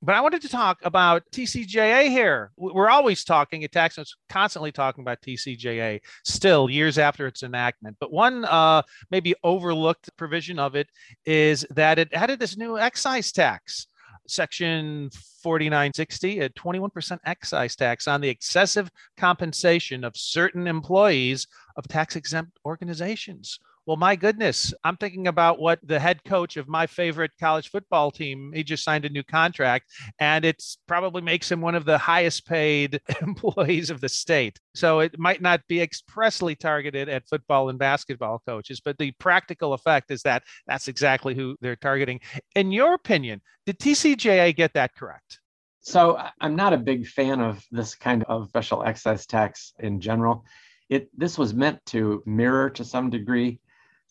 But 0.00 0.14
I 0.14 0.20
wanted 0.20 0.42
to 0.42 0.48
talk 0.48 0.78
about 0.84 1.24
TCJA 1.32 2.08
here. 2.08 2.52
We're 2.56 2.88
always 2.88 3.24
talking 3.24 3.64
at 3.64 3.72
Taxnotes, 3.72 4.14
constantly 4.28 4.70
talking 4.70 5.02
about 5.02 5.20
TCJA 5.22 6.00
still 6.24 6.70
years 6.70 6.98
after 6.98 7.26
its 7.26 7.42
enactment. 7.42 7.96
But 7.98 8.12
one 8.12 8.44
uh, 8.44 8.82
maybe 9.10 9.34
overlooked 9.42 10.16
provision 10.16 10.60
of 10.60 10.76
it 10.76 10.88
is 11.26 11.66
that 11.70 11.98
it 11.98 12.12
added 12.12 12.38
this 12.38 12.56
new 12.56 12.78
excise 12.78 13.32
tax, 13.32 13.88
Section 14.28 15.10
4960, 15.42 16.40
a 16.40 16.48
21% 16.50 17.18
excise 17.24 17.74
tax 17.74 18.06
on 18.06 18.20
the 18.20 18.28
excessive 18.28 18.90
compensation 19.16 20.04
of 20.04 20.16
certain 20.16 20.68
employees 20.68 21.48
of 21.76 21.88
tax 21.88 22.14
exempt 22.14 22.56
organizations. 22.64 23.58
Well, 23.88 23.96
my 23.96 24.16
goodness, 24.16 24.74
I'm 24.84 24.98
thinking 24.98 25.28
about 25.28 25.60
what 25.60 25.78
the 25.82 25.98
head 25.98 26.22
coach 26.22 26.58
of 26.58 26.68
my 26.68 26.86
favorite 26.86 27.30
college 27.40 27.70
football 27.70 28.10
team, 28.10 28.52
he 28.54 28.62
just 28.62 28.84
signed 28.84 29.06
a 29.06 29.08
new 29.08 29.22
contract, 29.22 29.86
and 30.20 30.44
it's 30.44 30.76
probably 30.86 31.22
makes 31.22 31.50
him 31.50 31.62
one 31.62 31.74
of 31.74 31.86
the 31.86 31.96
highest 31.96 32.46
paid 32.46 33.00
employees 33.22 33.88
of 33.88 34.02
the 34.02 34.08
state. 34.10 34.60
So 34.74 35.00
it 35.00 35.18
might 35.18 35.40
not 35.40 35.62
be 35.68 35.80
expressly 35.80 36.54
targeted 36.54 37.08
at 37.08 37.26
football 37.30 37.70
and 37.70 37.78
basketball 37.78 38.42
coaches, 38.46 38.78
but 38.78 38.98
the 38.98 39.12
practical 39.12 39.72
effect 39.72 40.10
is 40.10 40.20
that 40.20 40.42
that's 40.66 40.88
exactly 40.88 41.34
who 41.34 41.56
they're 41.62 41.74
targeting. 41.74 42.20
In 42.56 42.70
your 42.70 42.92
opinion, 42.92 43.40
did 43.64 43.78
TCJA 43.78 44.54
get 44.54 44.74
that 44.74 44.96
correct? 44.96 45.40
So 45.80 46.22
I'm 46.42 46.56
not 46.56 46.74
a 46.74 46.76
big 46.78 47.06
fan 47.06 47.40
of 47.40 47.64
this 47.70 47.94
kind 47.94 48.22
of 48.24 48.48
special 48.48 48.82
excise 48.82 49.24
tax 49.24 49.72
in 49.78 49.98
general. 49.98 50.44
It 50.90 51.08
this 51.18 51.38
was 51.38 51.54
meant 51.54 51.80
to 51.86 52.22
mirror 52.26 52.68
to 52.68 52.84
some 52.84 53.08
degree 53.08 53.60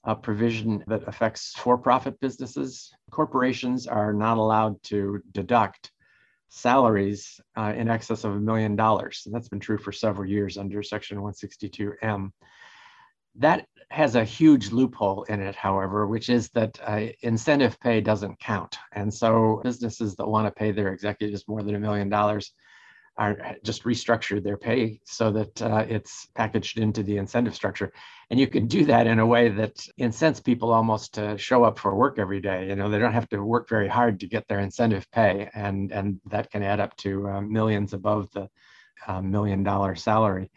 a 0.07 0.15
provision 0.15 0.83
that 0.87 1.05
affects 1.05 1.53
for-profit 1.57 2.19
businesses. 2.21 2.93
Corporations 3.11 3.87
are 3.87 4.13
not 4.13 4.37
allowed 4.37 4.81
to 4.83 5.21
deduct 5.33 5.91
salaries 6.47 7.41
uh, 7.57 7.73
in 7.75 7.89
excess 7.89 8.23
of 8.23 8.31
a 8.31 8.39
million 8.39 8.77
dollars. 8.77 9.23
And 9.25 9.35
that's 9.35 9.49
been 9.49 9.59
true 9.59 9.77
for 9.77 9.91
several 9.91 10.27
years 10.27 10.57
under 10.57 10.81
Section 10.81 11.17
162M. 11.17 12.31
That 13.35 13.65
has 13.91 14.15
a 14.15 14.23
huge 14.23 14.71
loophole 14.71 15.23
in 15.23 15.41
it, 15.41 15.55
however, 15.55 16.07
which 16.07 16.29
is 16.29 16.49
that 16.51 16.79
uh, 16.85 17.07
incentive 17.21 17.77
pay 17.81 17.99
doesn't 17.99 18.39
count. 18.39 18.77
And 18.93 19.13
so 19.13 19.59
businesses 19.61 20.15
that 20.15 20.27
want 20.27 20.47
to 20.47 20.57
pay 20.57 20.71
their 20.71 20.93
executives 20.93 21.43
more 21.49 21.63
than 21.63 21.75
a 21.75 21.79
million 21.79 22.07
dollars 22.07 22.53
are 23.17 23.57
just 23.63 23.83
restructured 23.83 24.43
their 24.43 24.57
pay 24.57 25.01
so 25.03 25.31
that 25.31 25.61
uh, 25.61 25.85
it's 25.89 26.27
packaged 26.35 26.79
into 26.79 27.03
the 27.03 27.17
incentive 27.17 27.55
structure. 27.55 27.91
And 28.29 28.39
you 28.39 28.47
can 28.47 28.67
do 28.67 28.85
that 28.85 29.07
in 29.07 29.19
a 29.19 29.25
way 29.25 29.47
that 29.49 29.87
incents 29.97 30.41
people 30.41 30.73
almost 30.73 31.13
to 31.13 31.37
show 31.37 31.63
up 31.63 31.79
for 31.79 31.95
work 31.95 32.19
every 32.19 32.41
day. 32.41 32.67
You 32.67 32.75
know, 32.75 32.89
they 32.89 32.99
don't 32.99 33.13
have 33.13 33.29
to 33.29 33.39
work 33.41 33.69
very 33.69 33.87
hard 33.87 34.19
to 34.19 34.27
get 34.27 34.45
their 34.47 34.59
incentive 34.59 35.09
pay, 35.11 35.49
and 35.53 35.91
and 35.93 36.19
that 36.25 36.51
can 36.51 36.61
add 36.61 36.81
up 36.81 36.95
to 36.97 37.27
uh, 37.29 37.41
millions 37.41 37.93
above 37.93 38.29
the 38.31 38.49
uh, 39.07 39.21
million 39.21 39.63
dollar 39.63 39.95
salary. 39.95 40.51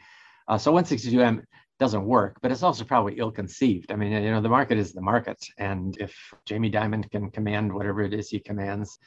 Uh, 0.48 0.58
so 0.58 0.72
162M 0.72 1.44
doesn't 1.78 2.04
work, 2.04 2.36
but 2.42 2.50
it's 2.50 2.64
also 2.64 2.84
probably 2.84 3.14
ill-conceived. 3.18 3.92
I 3.92 3.96
mean, 3.96 4.12
you 4.12 4.30
know, 4.32 4.42
the 4.42 4.48
market 4.48 4.76
is 4.76 4.92
the 4.92 5.00
market, 5.00 5.38
and 5.56 5.96
if 5.98 6.14
Jamie 6.44 6.70
Dimon 6.70 7.08
can 7.08 7.30
command 7.30 7.72
whatever 7.72 8.02
it 8.02 8.12
is 8.12 8.28
he 8.30 8.40
commands, 8.40 8.98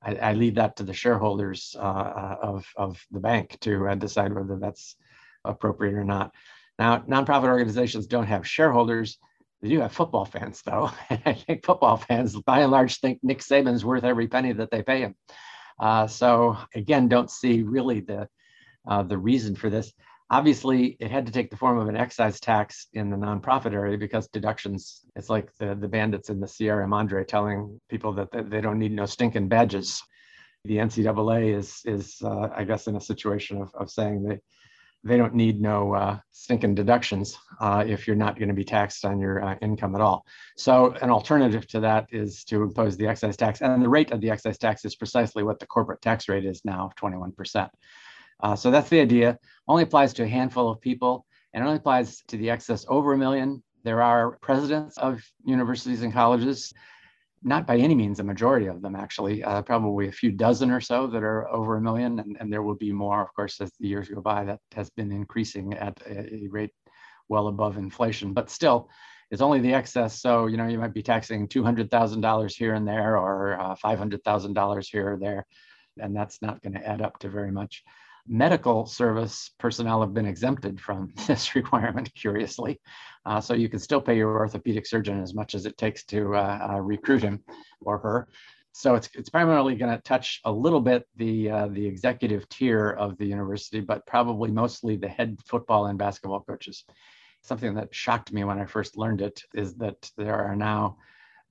I, 0.00 0.14
I 0.14 0.32
leave 0.34 0.54
that 0.54 0.76
to 0.76 0.84
the 0.84 0.94
shareholders 0.94 1.76
uh, 1.78 1.82
uh, 1.82 2.36
of 2.40 2.66
of 2.76 3.04
the 3.10 3.20
bank 3.20 3.58
to 3.60 3.88
uh, 3.88 3.94
decide 3.96 4.32
whether 4.32 4.58
that's 4.60 4.96
appropriate 5.44 5.94
or 5.94 6.04
not. 6.04 6.32
Now, 6.82 6.98
nonprofit 6.98 7.44
organizations 7.44 8.08
don't 8.08 8.26
have 8.26 8.44
shareholders. 8.44 9.18
They 9.60 9.68
do 9.68 9.78
have 9.78 9.92
football 9.92 10.24
fans, 10.24 10.62
though. 10.66 10.90
I 11.10 11.34
think 11.34 11.64
football 11.64 11.96
fans, 11.96 12.36
by 12.40 12.58
and 12.58 12.72
large, 12.72 12.98
think 12.98 13.20
Nick 13.22 13.38
Saban's 13.38 13.84
worth 13.84 14.02
every 14.02 14.26
penny 14.26 14.52
that 14.54 14.72
they 14.72 14.82
pay 14.82 15.02
him. 15.02 15.14
Uh, 15.78 16.08
so 16.08 16.56
again, 16.74 17.06
don't 17.06 17.30
see 17.30 17.62
really 17.62 18.00
the 18.00 18.28
uh, 18.88 19.04
the 19.04 19.16
reason 19.16 19.54
for 19.54 19.70
this. 19.70 19.92
Obviously, 20.28 20.96
it 20.98 21.08
had 21.08 21.24
to 21.26 21.30
take 21.30 21.50
the 21.50 21.56
form 21.56 21.78
of 21.78 21.86
an 21.86 21.96
excise 21.96 22.40
tax 22.40 22.88
in 22.94 23.10
the 23.10 23.16
nonprofit 23.16 23.72
area 23.72 23.96
because 23.96 24.26
deductions. 24.26 25.02
It's 25.14 25.30
like 25.30 25.56
the 25.60 25.76
the 25.76 25.86
bandits 25.86 26.30
in 26.30 26.40
the 26.40 26.48
Sierra 26.48 26.88
Madre 26.88 27.24
telling 27.24 27.80
people 27.90 28.12
that 28.14 28.30
they 28.50 28.60
don't 28.60 28.80
need 28.80 28.90
no 28.90 29.06
stinking 29.06 29.46
badges. 29.46 30.02
The 30.64 30.78
NCAA 30.78 31.56
is 31.56 31.80
is 31.84 32.16
uh, 32.24 32.48
I 32.56 32.64
guess 32.64 32.88
in 32.88 32.96
a 32.96 33.00
situation 33.00 33.62
of, 33.62 33.72
of 33.74 33.88
saying 33.88 34.24
they 34.24 34.40
they 35.04 35.16
don't 35.16 35.34
need 35.34 35.60
no 35.60 35.94
uh, 35.94 36.18
stinking 36.30 36.74
deductions 36.74 37.36
uh, 37.60 37.84
if 37.86 38.06
you're 38.06 38.16
not 38.16 38.38
going 38.38 38.48
to 38.48 38.54
be 38.54 38.64
taxed 38.64 39.04
on 39.04 39.18
your 39.18 39.42
uh, 39.42 39.56
income 39.60 39.94
at 39.94 40.00
all. 40.00 40.24
So 40.56 40.92
an 41.02 41.10
alternative 41.10 41.66
to 41.68 41.80
that 41.80 42.06
is 42.12 42.44
to 42.44 42.62
impose 42.62 42.96
the 42.96 43.06
excise 43.08 43.36
tax, 43.36 43.62
and 43.62 43.82
the 43.82 43.88
rate 43.88 44.12
of 44.12 44.20
the 44.20 44.30
excise 44.30 44.58
tax 44.58 44.84
is 44.84 44.94
precisely 44.94 45.42
what 45.42 45.58
the 45.58 45.66
corporate 45.66 46.02
tax 46.02 46.28
rate 46.28 46.44
is 46.44 46.64
now, 46.64 46.90
21%. 47.00 47.68
Uh, 48.40 48.56
so 48.56 48.70
that's 48.70 48.88
the 48.88 49.00
idea. 49.00 49.38
Only 49.66 49.82
applies 49.82 50.12
to 50.14 50.24
a 50.24 50.28
handful 50.28 50.70
of 50.70 50.80
people, 50.80 51.26
and 51.52 51.64
only 51.64 51.76
applies 51.76 52.22
to 52.28 52.36
the 52.36 52.50
excess 52.50 52.84
over 52.88 53.12
a 53.12 53.18
million. 53.18 53.62
There 53.84 54.02
are 54.02 54.38
presidents 54.40 54.96
of 54.98 55.22
universities 55.44 56.02
and 56.02 56.12
colleges 56.12 56.72
not 57.44 57.66
by 57.66 57.76
any 57.76 57.94
means 57.94 58.20
a 58.20 58.24
majority 58.24 58.66
of 58.66 58.82
them, 58.82 58.94
actually, 58.94 59.42
uh, 59.42 59.62
probably 59.62 60.08
a 60.08 60.12
few 60.12 60.30
dozen 60.30 60.70
or 60.70 60.80
so 60.80 61.06
that 61.08 61.22
are 61.22 61.48
over 61.48 61.76
a 61.76 61.80
million. 61.80 62.18
And, 62.20 62.36
and 62.38 62.52
there 62.52 62.62
will 62.62 62.74
be 62.74 62.92
more, 62.92 63.22
of 63.22 63.32
course, 63.34 63.60
as 63.60 63.72
the 63.80 63.88
years 63.88 64.08
go 64.08 64.20
by, 64.20 64.44
that 64.44 64.60
has 64.72 64.90
been 64.90 65.10
increasing 65.10 65.74
at 65.74 66.00
a, 66.06 66.34
a 66.34 66.48
rate 66.48 66.72
well 67.28 67.48
above 67.48 67.78
inflation. 67.78 68.32
But 68.32 68.50
still, 68.50 68.88
it's 69.30 69.42
only 69.42 69.60
the 69.60 69.74
excess. 69.74 70.20
So, 70.20 70.46
you 70.46 70.56
know, 70.56 70.66
you 70.66 70.78
might 70.78 70.94
be 70.94 71.02
taxing 71.02 71.48
$200,000 71.48 72.54
here 72.54 72.74
and 72.74 72.86
there 72.86 73.16
or 73.16 73.58
uh, 73.58 73.74
$500,000 73.76 74.86
here 74.90 75.14
or 75.14 75.16
there. 75.18 75.46
And 75.98 76.14
that's 76.14 76.40
not 76.42 76.62
going 76.62 76.74
to 76.74 76.86
add 76.86 77.02
up 77.02 77.18
to 77.20 77.28
very 77.28 77.50
much 77.50 77.82
medical 78.26 78.86
service 78.86 79.50
personnel 79.58 80.00
have 80.00 80.14
been 80.14 80.26
exempted 80.26 80.80
from 80.80 81.12
this 81.26 81.54
requirement, 81.54 82.12
curiously. 82.14 82.80
Uh, 83.24 83.40
so 83.40 83.54
you 83.54 83.68
can 83.68 83.78
still 83.78 84.00
pay 84.00 84.16
your 84.16 84.38
orthopedic 84.38 84.86
surgeon 84.86 85.20
as 85.20 85.34
much 85.34 85.54
as 85.54 85.66
it 85.66 85.76
takes 85.78 86.04
to 86.04 86.34
uh, 86.34 86.68
uh, 86.70 86.80
recruit 86.80 87.22
him 87.22 87.42
or 87.80 87.98
her. 87.98 88.28
So 88.72 88.94
it's, 88.94 89.10
it's 89.14 89.28
primarily 89.28 89.74
going 89.74 89.94
to 89.94 90.02
touch 90.02 90.40
a 90.44 90.52
little 90.52 90.80
bit 90.80 91.06
the, 91.16 91.50
uh, 91.50 91.68
the 91.68 91.86
executive 91.86 92.48
tier 92.48 92.90
of 92.90 93.18
the 93.18 93.26
university, 93.26 93.80
but 93.80 94.06
probably 94.06 94.50
mostly 94.50 94.96
the 94.96 95.08
head 95.08 95.38
football 95.44 95.86
and 95.86 95.98
basketball 95.98 96.40
coaches. 96.40 96.84
Something 97.42 97.74
that 97.74 97.94
shocked 97.94 98.32
me 98.32 98.44
when 98.44 98.58
I 98.58 98.64
first 98.64 98.96
learned 98.96 99.20
it 99.20 99.42
is 99.52 99.74
that 99.74 100.10
there 100.16 100.36
are 100.36 100.56
now 100.56 100.96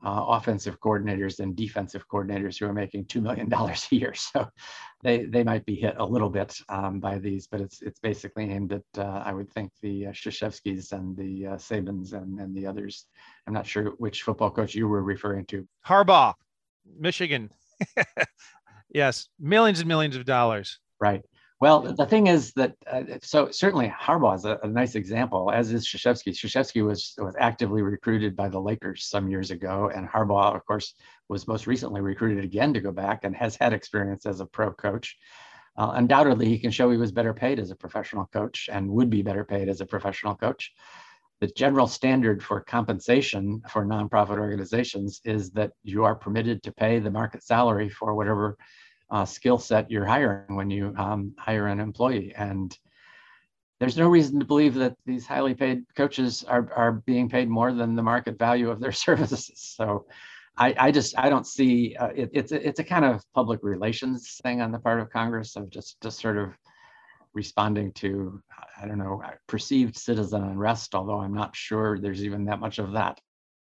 uh, 0.04 0.26
offensive 0.30 0.80
coordinators 0.80 1.40
and 1.40 1.56
defensive 1.56 2.08
coordinators 2.08 2.60
who 2.60 2.66
are 2.66 2.74
making 2.74 3.06
$2 3.06 3.22
million 3.22 3.52
a 3.54 3.96
year. 3.96 4.14
So 4.34 4.48
they, 5.04 5.26
they 5.26 5.44
might 5.44 5.66
be 5.66 5.76
hit 5.76 5.96
a 5.98 6.06
little 6.06 6.30
bit 6.30 6.58
um, 6.70 7.00
by 7.00 7.18
these, 7.18 7.48
but 7.48 7.60
it's, 7.60 7.82
it's 7.82 8.00
basically 8.00 8.50
aimed 8.50 8.72
at, 8.72 8.84
uh, 8.98 9.24
I 9.26 9.34
would 9.34 9.52
think, 9.52 9.72
the 9.82 10.08
uh, 10.08 10.12
Krzyzewskis 10.12 10.92
and 10.92 11.18
the 11.18 11.48
uh, 11.48 11.56
Sabans 11.56 12.14
and, 12.14 12.40
and 12.40 12.56
the 12.56 12.66
others. 12.66 13.08
I'm 13.48 13.54
not 13.54 13.68
sure 13.68 13.92
which 13.98 14.24
football 14.24 14.52
coach 14.52 14.76
you 14.76 14.88
were 14.88 15.04
referring 15.04 15.46
to. 15.48 15.68
Harbaugh, 15.86 16.34
Michigan. 16.98 17.50
yes, 18.94 19.28
millions 19.40 19.80
and 19.80 19.88
millions 19.88 20.16
of 20.16 20.26
dollars. 20.26 20.80
Right. 21.00 21.24
Well, 21.62 21.94
the 21.94 22.08
thing 22.08 22.26
is 22.26 22.54
that 22.54 22.74
uh, 22.88 23.04
so 23.22 23.52
certainly 23.52 23.88
Harbaugh 23.88 24.36
is 24.36 24.46
a, 24.46 24.58
a, 24.64 24.68
nice 24.68 24.96
example, 24.96 25.52
as 25.52 25.72
is 25.72 25.88
Krzyzewski. 25.88 26.32
Krzyzewski 26.32 26.84
was 26.84 27.14
was 27.20 27.36
actively 27.38 27.84
recruited 27.84 28.36
by 28.36 28.50
the 28.50 28.60
Lakers 28.60 29.06
some 29.06 29.30
years 29.30 29.52
ago, 29.52 29.92
and 29.94 30.10
Harbaugh, 30.10 30.56
of 30.56 30.66
course, 30.66 30.96
was 31.30 31.48
most 31.48 31.68
recently 31.68 32.02
recruited 32.02 32.44
again 32.44 32.74
to 32.74 32.82
go 32.82 32.92
back 32.92 33.26
and 33.26 33.36
has 33.36 33.56
had 33.56 33.74
experience 33.74 34.26
as 34.26 34.40
a 34.40 34.46
pro 34.48 34.74
coach. 34.74 35.16
Uh, 35.78 35.92
undoubtedly, 35.94 36.48
he 36.48 36.58
can 36.58 36.72
show 36.72 36.90
he 36.90 36.98
was 36.98 37.12
better 37.12 37.34
paid 37.34 37.60
as 37.60 37.70
a 37.70 37.76
professional 37.76 38.26
coach 38.34 38.68
and 38.72 38.90
would 38.90 39.12
be 39.12 39.22
better 39.22 39.46
paid 39.46 39.70
as 39.70 39.82
a 39.82 39.86
professional 39.86 40.34
coach. 40.34 40.74
The 41.42 41.48
general 41.56 41.86
standard 41.86 42.44
for 42.44 42.62
compensation 42.62 43.62
for 43.70 43.86
nonprofit 43.86 44.40
organizations 44.40 45.22
is 45.26 45.52
that 45.52 45.74
you 45.84 46.06
are 46.06 46.16
permitted 46.16 46.64
to 46.64 46.72
pay 46.72 46.98
the 46.98 47.12
market 47.12 47.44
salary 47.44 47.90
for 47.90 48.16
whatever 48.16 48.58
uh, 49.12 49.26
skill 49.26 49.58
set 49.58 49.92
you're 49.92 50.06
hiring 50.06 50.56
when 50.56 50.70
you 50.70 50.94
um, 50.98 51.36
hire 51.38 51.68
an 51.68 51.80
employee. 51.80 52.34
And 52.36 52.76
there's 53.80 53.98
no 53.98 54.08
reason 54.08 54.40
to 54.40 54.46
believe 54.46 54.76
that 54.76 54.96
these 55.06 55.28
highly 55.28 55.54
paid 55.54 55.84
coaches 55.96 56.44
are, 56.48 56.72
are 56.74 56.92
being 57.06 57.28
paid 57.28 57.50
more 57.50 57.74
than 57.74 57.96
the 57.96 58.04
market 58.04 58.40
value 58.40 58.70
of 58.70 58.80
their 58.80 58.92
services. 59.06 59.52
So 59.56 60.06
I, 60.58 60.76
I 60.78 60.92
just 60.92 61.18
I 61.18 61.30
don't 61.30 61.48
see 61.48 61.96
uh, 61.96 62.10
it, 62.16 62.30
it's 62.34 62.52
a, 62.52 62.68
it's 62.68 62.80
a 62.80 62.84
kind 62.84 63.06
of 63.06 63.24
public 63.34 63.62
relations 63.64 64.40
thing 64.44 64.62
on 64.62 64.72
the 64.72 64.80
part 64.80 65.00
of 65.00 65.10
Congress 65.10 65.56
of 65.56 65.70
just 65.70 66.00
just 66.02 66.20
sort 66.20 66.38
of 66.38 66.54
responding 67.34 67.94
to 67.94 68.42
I 68.82 68.86
don't 68.86 68.98
know 68.98 69.22
perceived 69.48 69.98
citizen 69.98 70.44
unrest. 70.44 70.94
Although 70.94 71.20
I'm 71.20 71.34
not 71.34 71.56
sure 71.56 71.98
there's 71.98 72.24
even 72.24 72.46
that 72.46 72.60
much 72.60 72.80
of 72.80 72.92
that 72.94 73.20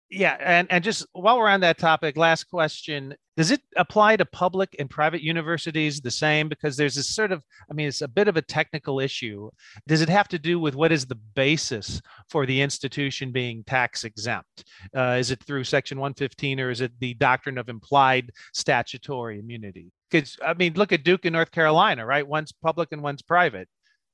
yeah 0.09 0.37
and 0.39 0.67
and 0.71 0.83
just 0.83 1.05
while 1.13 1.37
we're 1.37 1.49
on 1.49 1.61
that 1.61 1.77
topic 1.77 2.17
last 2.17 2.45
question 2.45 3.15
does 3.37 3.51
it 3.51 3.61
apply 3.75 4.15
to 4.15 4.25
public 4.25 4.75
and 4.79 4.89
private 4.89 5.21
universities 5.21 5.99
the 5.99 6.11
same? 6.11 6.47
Because 6.47 6.77
there's 6.77 6.95
this 6.95 7.13
sort 7.13 7.31
of 7.31 7.43
i 7.69 7.73
mean 7.73 7.87
it's 7.87 8.01
a 8.01 8.07
bit 8.07 8.27
of 8.27 8.37
a 8.37 8.41
technical 8.41 8.99
issue. 8.99 9.49
Does 9.87 10.01
it 10.01 10.09
have 10.09 10.27
to 10.29 10.39
do 10.39 10.59
with 10.59 10.75
what 10.75 10.91
is 10.91 11.05
the 11.05 11.19
basis 11.35 12.01
for 12.29 12.45
the 12.45 12.61
institution 12.61 13.31
being 13.31 13.63
tax 13.65 14.03
exempt? 14.03 14.63
Uh, 14.95 15.17
is 15.19 15.31
it 15.31 15.43
through 15.43 15.65
section 15.65 15.99
115 15.99 16.59
or 16.59 16.69
is 16.69 16.81
it 16.81 16.91
the 16.99 17.13
doctrine 17.15 17.57
of 17.57 17.69
implied 17.69 18.31
statutory 18.53 19.39
immunity? 19.39 19.91
Because 20.09 20.37
i 20.45 20.53
mean 20.53 20.73
look 20.75 20.93
at 20.93 21.03
duke 21.03 21.25
in 21.25 21.33
north 21.33 21.51
carolina 21.51 22.05
right? 22.05 22.27
One's 22.27 22.53
public 22.53 22.89
and 22.91 23.03
one's 23.03 23.21
private 23.21 23.67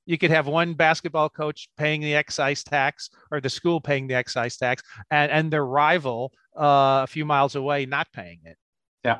you 0.05 0.17
could 0.17 0.31
have 0.31 0.47
one 0.47 0.73
basketball 0.73 1.29
coach 1.29 1.69
paying 1.77 2.01
the 2.01 2.15
excise 2.15 2.63
tax 2.63 3.09
or 3.31 3.39
the 3.39 3.49
school 3.49 3.79
paying 3.79 4.07
the 4.07 4.15
excise 4.15 4.57
tax 4.57 4.83
and, 5.09 5.31
and 5.31 5.51
their 5.51 5.65
rival 5.65 6.31
uh, 6.57 7.01
a 7.03 7.07
few 7.07 7.25
miles 7.25 7.55
away 7.55 7.85
not 7.85 8.07
paying 8.13 8.39
it. 8.45 8.57
Yeah. 9.03 9.19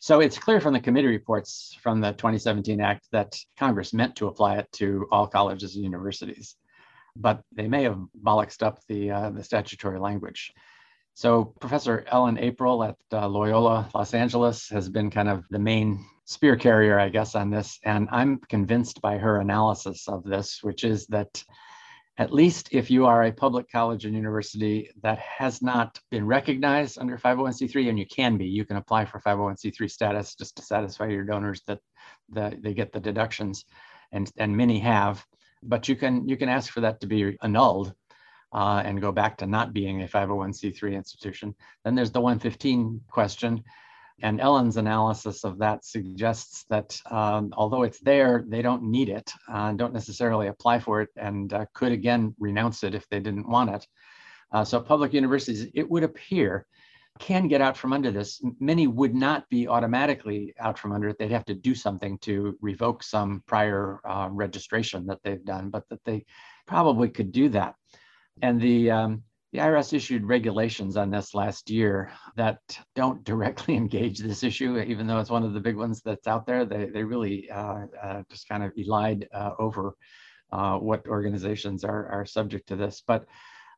So 0.00 0.20
it's 0.20 0.38
clear 0.38 0.60
from 0.60 0.74
the 0.74 0.80
committee 0.80 1.08
reports 1.08 1.76
from 1.82 2.00
the 2.00 2.12
2017 2.12 2.80
Act 2.80 3.08
that 3.10 3.36
Congress 3.58 3.92
meant 3.92 4.14
to 4.16 4.28
apply 4.28 4.58
it 4.58 4.70
to 4.72 5.06
all 5.10 5.26
colleges 5.26 5.74
and 5.74 5.84
universities, 5.84 6.54
but 7.16 7.42
they 7.52 7.66
may 7.66 7.82
have 7.82 7.98
bollocksed 8.24 8.62
up 8.62 8.78
the, 8.88 9.10
uh, 9.10 9.30
the 9.30 9.42
statutory 9.42 9.98
language. 9.98 10.52
So 11.18 11.46
Professor 11.58 12.04
Ellen 12.12 12.36
Aprill 12.36 12.88
at 12.88 12.96
uh, 13.12 13.26
Loyola 13.26 13.90
Los 13.92 14.14
Angeles 14.14 14.68
has 14.68 14.88
been 14.88 15.10
kind 15.10 15.28
of 15.28 15.42
the 15.50 15.58
main 15.58 16.06
spear 16.26 16.54
carrier, 16.54 16.96
I 16.96 17.08
guess, 17.08 17.34
on 17.34 17.50
this. 17.50 17.80
And 17.84 18.08
I'm 18.12 18.38
convinced 18.48 19.02
by 19.02 19.18
her 19.18 19.40
analysis 19.40 20.06
of 20.06 20.22
this, 20.22 20.60
which 20.62 20.84
is 20.84 21.08
that 21.08 21.42
at 22.18 22.32
least 22.32 22.68
if 22.70 22.88
you 22.88 23.06
are 23.06 23.24
a 23.24 23.32
public 23.32 23.68
college 23.68 24.04
and 24.04 24.14
university 24.14 24.90
that 25.02 25.18
has 25.18 25.60
not 25.60 25.98
been 26.12 26.24
recognized 26.24 27.00
under 27.00 27.18
501c3 27.18 27.88
and 27.88 27.98
you 27.98 28.06
can 28.06 28.36
be 28.36 28.46
you 28.46 28.64
can 28.64 28.76
apply 28.76 29.04
for 29.04 29.18
501c3 29.18 29.90
status 29.90 30.36
just 30.36 30.54
to 30.54 30.62
satisfy 30.62 31.08
your 31.08 31.24
donors 31.24 31.62
that, 31.66 31.80
that 32.28 32.62
they 32.62 32.74
get 32.74 32.92
the 32.92 33.00
deductions 33.00 33.64
and 34.12 34.30
and 34.36 34.56
many 34.56 34.78
have 34.78 35.26
but 35.64 35.88
you 35.88 35.96
can 35.96 36.28
you 36.28 36.36
can 36.36 36.48
ask 36.48 36.72
for 36.72 36.80
that 36.80 37.00
to 37.00 37.08
be 37.08 37.36
annulled 37.42 37.92
uh, 38.52 38.82
and 38.84 39.00
go 39.00 39.12
back 39.12 39.36
to 39.36 39.46
not 39.46 39.72
being 39.72 40.02
a 40.02 40.06
501c3 40.06 40.94
institution 40.94 41.54
then 41.84 41.94
there's 41.94 42.12
the 42.12 42.20
115 42.20 43.00
question 43.08 43.62
and 44.20 44.40
Ellen's 44.40 44.76
analysis 44.76 45.44
of 45.44 45.58
that 45.58 45.84
suggests 45.84 46.64
that 46.70 47.00
um, 47.10 47.52
although 47.56 47.84
it's 47.84 48.00
there, 48.00 48.44
they 48.48 48.62
don't 48.62 48.82
need 48.82 49.08
it, 49.08 49.32
uh, 49.48 49.72
don't 49.72 49.92
necessarily 49.92 50.48
apply 50.48 50.80
for 50.80 51.02
it, 51.02 51.10
and 51.16 51.52
uh, 51.52 51.66
could 51.72 51.92
again 51.92 52.34
renounce 52.38 52.82
it 52.82 52.94
if 52.94 53.08
they 53.08 53.20
didn't 53.20 53.48
want 53.48 53.70
it. 53.70 53.86
Uh, 54.50 54.64
so 54.64 54.80
public 54.80 55.12
universities, 55.12 55.70
it 55.74 55.88
would 55.88 56.02
appear, 56.02 56.66
can 57.20 57.48
get 57.48 57.60
out 57.60 57.76
from 57.76 57.92
under 57.92 58.10
this. 58.10 58.42
Many 58.60 58.86
would 58.86 59.14
not 59.14 59.48
be 59.50 59.68
automatically 59.68 60.54
out 60.58 60.78
from 60.78 60.92
under 60.92 61.08
it. 61.08 61.18
They'd 61.18 61.30
have 61.30 61.44
to 61.46 61.54
do 61.54 61.74
something 61.74 62.18
to 62.18 62.56
revoke 62.60 63.02
some 63.02 63.42
prior 63.46 64.00
uh, 64.04 64.28
registration 64.30 65.06
that 65.06 65.18
they've 65.22 65.44
done, 65.44 65.70
but 65.70 65.88
that 65.90 66.04
they 66.04 66.24
probably 66.66 67.08
could 67.08 67.32
do 67.32 67.48
that. 67.50 67.74
And 68.42 68.60
the 68.60 68.90
um, 68.90 69.22
the 69.52 69.60
IRS 69.60 69.94
issued 69.94 70.26
regulations 70.26 70.96
on 70.96 71.10
this 71.10 71.34
last 71.34 71.70
year 71.70 72.12
that 72.36 72.58
don't 72.94 73.24
directly 73.24 73.74
engage 73.76 74.18
this 74.18 74.42
issue, 74.42 74.78
even 74.78 75.06
though 75.06 75.18
it's 75.18 75.30
one 75.30 75.44
of 75.44 75.54
the 75.54 75.60
big 75.60 75.76
ones 75.76 76.02
that's 76.04 76.26
out 76.26 76.46
there. 76.46 76.64
They, 76.64 76.86
they 76.86 77.02
really 77.02 77.50
uh, 77.50 77.86
uh, 78.02 78.22
just 78.30 78.48
kind 78.48 78.62
of 78.62 78.74
elide 78.74 79.26
uh, 79.32 79.52
over 79.58 79.94
uh, 80.52 80.76
what 80.76 81.06
organizations 81.06 81.84
are, 81.84 82.08
are 82.08 82.26
subject 82.26 82.68
to 82.68 82.76
this. 82.76 83.02
But 83.06 83.26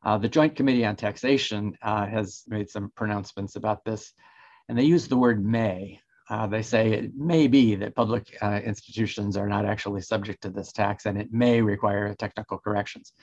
uh, 0.03 0.17
the 0.17 0.29
Joint 0.29 0.55
Committee 0.55 0.85
on 0.85 0.95
Taxation 0.95 1.77
uh, 1.81 2.05
has 2.05 2.43
made 2.47 2.69
some 2.69 2.91
pronouncements 2.95 3.55
about 3.55 3.85
this, 3.85 4.11
and 4.67 4.77
they 4.77 4.83
use 4.83 5.07
the 5.07 5.17
word 5.17 5.45
may. 5.45 6.01
they 6.49 6.63
say 6.63 6.91
it 6.91 7.15
may 7.15 7.47
be 7.47 7.75
that 7.75 7.95
public 7.95 8.35
institutions 8.41 9.37
are 9.37 9.47
not 9.47 9.65
actually 9.65 10.01
subject 10.01 10.41
to 10.41 10.49
this 10.49 10.71
tax, 10.71 11.05
and 11.05 11.17
it 11.17 11.31
may 11.31 11.61
require 11.61 12.13
technical 12.15 12.57
corrections. 12.57 13.13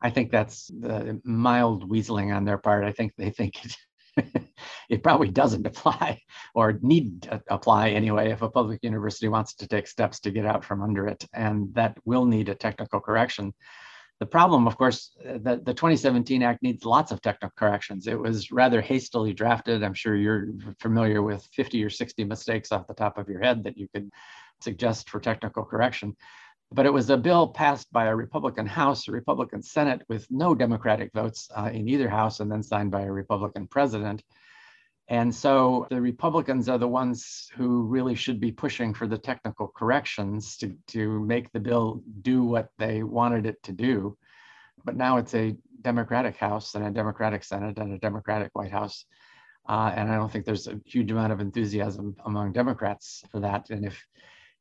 I 0.00 0.10
think 0.10 0.30
that's 0.30 0.66
the 0.68 1.20
mild 1.24 1.88
weaseling 1.88 2.34
on 2.34 2.44
their 2.44 2.58
part. 2.58 2.84
I 2.84 2.92
think 2.92 3.12
they 3.16 3.30
think 3.30 3.64
it, 3.64 3.76
it 4.90 5.02
probably 5.02 5.28
doesn't 5.28 5.66
apply 5.66 6.20
or 6.54 6.78
need 6.82 7.22
to 7.22 7.42
apply 7.48 7.90
anyway 7.90 8.30
if 8.30 8.42
a 8.42 8.50
public 8.50 8.80
university 8.82 9.28
wants 9.28 9.54
to 9.54 9.68
take 9.68 9.86
steps 9.86 10.20
to 10.20 10.30
get 10.30 10.46
out 10.46 10.64
from 10.64 10.82
under 10.82 11.06
it. 11.06 11.24
And 11.32 11.72
that 11.74 11.98
will 12.04 12.26
need 12.26 12.48
a 12.48 12.54
technical 12.54 13.00
correction. 13.00 13.54
The 14.18 14.26
problem, 14.26 14.66
of 14.66 14.78
course, 14.78 15.14
that 15.24 15.66
the 15.66 15.74
2017 15.74 16.42
Act 16.42 16.62
needs 16.62 16.86
lots 16.86 17.12
of 17.12 17.20
technical 17.20 17.52
corrections. 17.54 18.06
It 18.06 18.18
was 18.18 18.50
rather 18.50 18.80
hastily 18.80 19.34
drafted. 19.34 19.82
I'm 19.82 19.92
sure 19.92 20.16
you're 20.16 20.48
familiar 20.80 21.20
with 21.20 21.46
50 21.52 21.84
or 21.84 21.90
60 21.90 22.24
mistakes 22.24 22.72
off 22.72 22.86
the 22.86 22.94
top 22.94 23.18
of 23.18 23.28
your 23.28 23.42
head 23.42 23.64
that 23.64 23.76
you 23.76 23.88
could 23.94 24.10
suggest 24.60 25.10
for 25.10 25.20
technical 25.20 25.64
correction 25.64 26.16
but 26.72 26.86
it 26.86 26.92
was 26.92 27.10
a 27.10 27.16
bill 27.16 27.48
passed 27.48 27.92
by 27.92 28.06
a 28.06 28.16
Republican 28.16 28.66
House, 28.66 29.08
a 29.08 29.12
Republican 29.12 29.62
Senate 29.62 30.02
with 30.08 30.26
no 30.30 30.54
Democratic 30.54 31.12
votes 31.12 31.48
uh, 31.56 31.70
in 31.72 31.88
either 31.88 32.08
House, 32.08 32.40
and 32.40 32.50
then 32.50 32.62
signed 32.62 32.90
by 32.90 33.02
a 33.02 33.12
Republican 33.12 33.66
president. 33.66 34.22
And 35.08 35.32
so 35.32 35.86
the 35.88 36.00
Republicans 36.00 36.68
are 36.68 36.78
the 36.78 36.88
ones 36.88 37.48
who 37.56 37.82
really 37.84 38.16
should 38.16 38.40
be 38.40 38.50
pushing 38.50 38.92
for 38.92 39.06
the 39.06 39.18
technical 39.18 39.68
corrections 39.68 40.56
to, 40.56 40.76
to 40.88 41.20
make 41.24 41.52
the 41.52 41.60
bill 41.60 42.02
do 42.22 42.42
what 42.42 42.70
they 42.78 43.04
wanted 43.04 43.46
it 43.46 43.62
to 43.64 43.72
do. 43.72 44.18
But 44.84 44.96
now 44.96 45.18
it's 45.18 45.34
a 45.34 45.56
Democratic 45.82 46.36
House 46.36 46.74
and 46.74 46.84
a 46.84 46.90
Democratic 46.90 47.44
Senate 47.44 47.78
and 47.78 47.92
a 47.92 47.98
Democratic 47.98 48.50
White 48.54 48.72
House. 48.72 49.04
Uh, 49.68 49.92
and 49.94 50.10
I 50.10 50.16
don't 50.16 50.30
think 50.30 50.44
there's 50.44 50.66
a 50.66 50.80
huge 50.84 51.10
amount 51.12 51.32
of 51.32 51.40
enthusiasm 51.40 52.16
among 52.24 52.52
Democrats 52.52 53.22
for 53.30 53.40
that. 53.40 53.70
And 53.70 53.84
if 53.84 54.04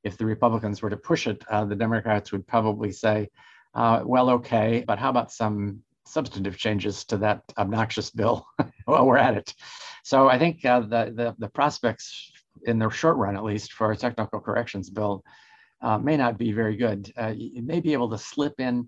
if 0.05 0.17
the 0.17 0.25
Republicans 0.25 0.81
were 0.81 0.89
to 0.91 0.97
push 0.97 1.27
it, 1.27 1.43
uh, 1.49 1.65
the 1.65 1.75
Democrats 1.75 2.31
would 2.31 2.45
probably 2.47 2.91
say, 2.91 3.27
uh, 3.73 4.01
well, 4.05 4.29
okay, 4.29 4.85
but 4.87 4.99
how 4.99 5.09
about 5.09 5.31
some 5.31 5.81
substantive 6.05 6.57
changes 6.57 7.03
to 7.05 7.17
that 7.17 7.41
obnoxious 7.57 8.11
bill 8.11 8.45
while 8.85 9.05
we're 9.05 9.17
at 9.17 9.35
it? 9.35 9.53
So 10.03 10.29
I 10.29 10.37
think 10.37 10.63
uh, 10.63 10.81
the, 10.81 11.11
the, 11.15 11.35
the, 11.39 11.49
prospects 11.49 12.31
in 12.67 12.77
the 12.77 12.89
short 12.91 13.17
run, 13.17 13.35
at 13.35 13.43
least, 13.43 13.73
for 13.73 13.91
a 13.91 13.97
technical 13.97 14.39
corrections 14.39 14.91
bill 14.91 15.23
uh, 15.81 15.97
may 15.97 16.15
not 16.15 16.37
be 16.37 16.51
very 16.51 16.77
good. 16.77 17.11
Uh, 17.19 17.33
you 17.35 17.63
may 17.63 17.79
be 17.79 17.93
able 17.93 18.11
to 18.11 18.17
slip 18.19 18.59
in 18.59 18.87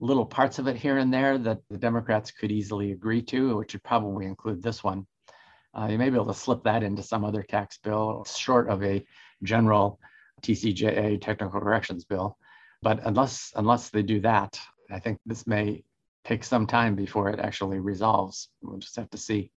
little 0.00 0.26
parts 0.26 0.58
of 0.58 0.68
it 0.68 0.76
here 0.76 0.98
and 0.98 1.12
there 1.12 1.38
that 1.38 1.60
the 1.70 1.78
Democrats 1.78 2.30
could 2.30 2.52
easily 2.52 2.92
agree 2.92 3.22
to, 3.22 3.56
which 3.56 3.72
would 3.72 3.82
probably 3.82 4.26
include 4.26 4.62
this 4.62 4.84
one. 4.84 5.06
Uh, 5.72 5.88
you 5.90 5.96
may 5.96 6.10
be 6.10 6.16
able 6.16 6.26
to 6.26 6.34
slip 6.34 6.62
that 6.64 6.82
into 6.82 7.02
some 7.02 7.24
other 7.24 7.42
tax 7.42 7.78
bill 7.78 8.26
short 8.28 8.68
of 8.68 8.84
a 8.84 9.04
general 9.42 9.98
TCJA 10.44 11.20
technical 11.20 11.60
corrections 11.60 12.04
bill. 12.04 12.38
But 12.82 13.00
unless 13.04 13.52
unless 13.56 13.90
they 13.90 14.02
do 14.02 14.20
that, 14.20 14.60
I 14.90 15.00
think 15.00 15.18
this 15.24 15.46
may 15.46 15.84
take 16.24 16.44
some 16.44 16.66
time 16.66 16.94
before 16.94 17.30
it 17.30 17.40
actually 17.40 17.80
resolves. 17.80 18.48
We'll 18.62 18.78
just 18.78 18.96
have 18.96 19.10
to 19.10 19.18
see. 19.18 19.50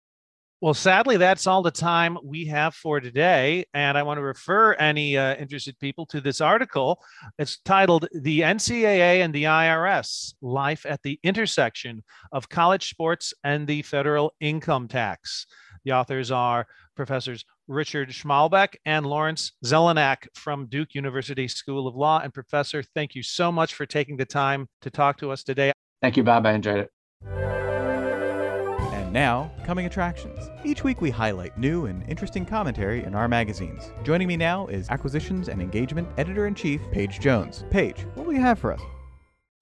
Well, 0.62 0.74
sadly, 0.74 1.18
that's 1.18 1.48
all 1.48 1.62
the 1.62 1.70
time 1.70 2.18
we 2.24 2.46
have 2.46 2.74
for 2.74 3.00
today. 3.00 3.66
And 3.74 3.98
I 3.98 4.04
want 4.04 4.20
to 4.20 4.24
refer 4.24 4.74
any 4.74 5.18
uh, 5.18 5.36
interested 5.36 5.78
people 5.80 6.06
to 6.08 6.22
this 6.22 6.40
article. 6.40 7.04
It's 7.38 7.60
titled 7.66 8.08
The 8.14 8.40
NCAA 8.40 9.24
and 9.24 9.34
the 9.34 9.44
IRS 9.44 10.34
Life 10.42 10.86
at 10.88 11.04
the 11.04 11.20
Intersection 11.24 12.04
of 12.32 12.48
College 12.48 12.90
Sports 12.90 13.34
and 13.44 13.68
the 13.68 13.82
Federal 13.82 14.34
Income 14.40 14.88
Tax. 14.88 15.46
The 15.84 15.92
authors 15.92 16.32
are 16.32 16.66
Professors 16.96 17.44
Richard 17.68 18.10
Schmalbeck 18.10 18.76
and 18.86 19.06
Lawrence 19.06 19.52
Zelenak 19.64 20.28
from 20.36 20.68
Duke 20.68 20.94
University 20.94 21.48
School 21.48 21.88
of 21.88 21.96
Law. 21.96 22.20
And 22.20 22.34
Professor, 22.34 22.84
thank 22.84 23.16
you 23.16 23.24
so 23.24 23.52
much 23.52 23.74
for 23.74 23.86
taking 23.86 24.18
the 24.18 24.26
time 24.26 24.68
to 24.82 24.90
talk 24.90 25.18
to 25.18 25.32
us 25.32 25.44
today. 25.44 25.72
Thank 26.02 26.18
you, 26.18 26.24
Bob. 26.24 26.46
I 26.46 26.54
enjoyed 26.54 26.80
it. 26.80 26.92
And 27.26 29.12
now, 29.12 29.52
coming 29.66 29.86
attractions. 29.86 30.50
Each 30.64 30.84
week 30.84 31.02
we 31.02 31.10
highlight 31.10 31.58
new 31.58 31.88
and 31.88 32.08
interesting 32.08 32.46
commentary 32.46 33.04
in 33.04 33.16
our 33.16 33.28
magazines. 33.28 33.92
Joining 34.04 34.28
me 34.28 34.38
now 34.38 34.68
is 34.68 34.90
Acquisitions 34.90 35.50
and 35.50 35.62
Engagement 35.62 36.08
Editor 36.18 36.48
in 36.48 36.54
Chief, 36.54 36.82
Paige 36.92 37.20
Jones. 37.20 37.66
Paige, 37.72 38.06
what 38.14 38.28
will 38.28 38.34
you 38.34 38.42
have 38.42 38.60
for 38.60 38.74
us? 38.74 38.82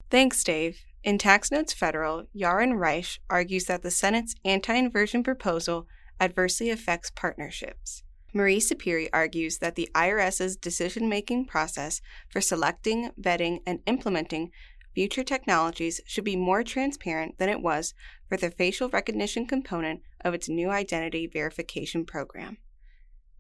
Thanks, 0.10 0.44
Dave. 0.44 0.78
In 1.04 1.18
Tax 1.18 1.52
Notes 1.52 1.74
Federal, 1.74 2.26
Yaron 2.36 2.80
Reich 2.80 3.20
argues 3.30 3.66
that 3.66 3.82
the 3.82 3.92
Senate's 3.92 4.36
anti 4.46 4.74
inversion 4.74 5.24
proposal 5.24 5.88
adversely 6.20 6.70
affects 6.70 7.12
partnerships. 7.12 8.04
Marie 8.34 8.60
Sapirie 8.60 9.10
argues 9.14 9.60
that 9.60 9.76
the 9.76 9.90
IRS's 9.94 10.56
decision 10.56 11.08
making 11.08 11.46
process 11.46 12.02
for 12.30 12.42
selecting, 12.42 13.12
vetting, 13.22 13.60
and 13.66 13.80
implementing 13.86 14.50
future 14.96 15.24
technologies 15.24 16.02
should 16.06 16.24
be 16.24 16.36
more 16.36 16.64
transparent 16.64 17.38
than 17.38 17.50
it 17.50 17.62
was 17.62 17.94
for 18.28 18.38
the 18.38 18.50
facial 18.50 18.90
recognition 18.90 19.46
component 19.46 20.02
of 20.22 20.34
its 20.34 20.50
new 20.50 20.70
identity 20.70 21.28
verification 21.28 22.06
program. 22.06 22.58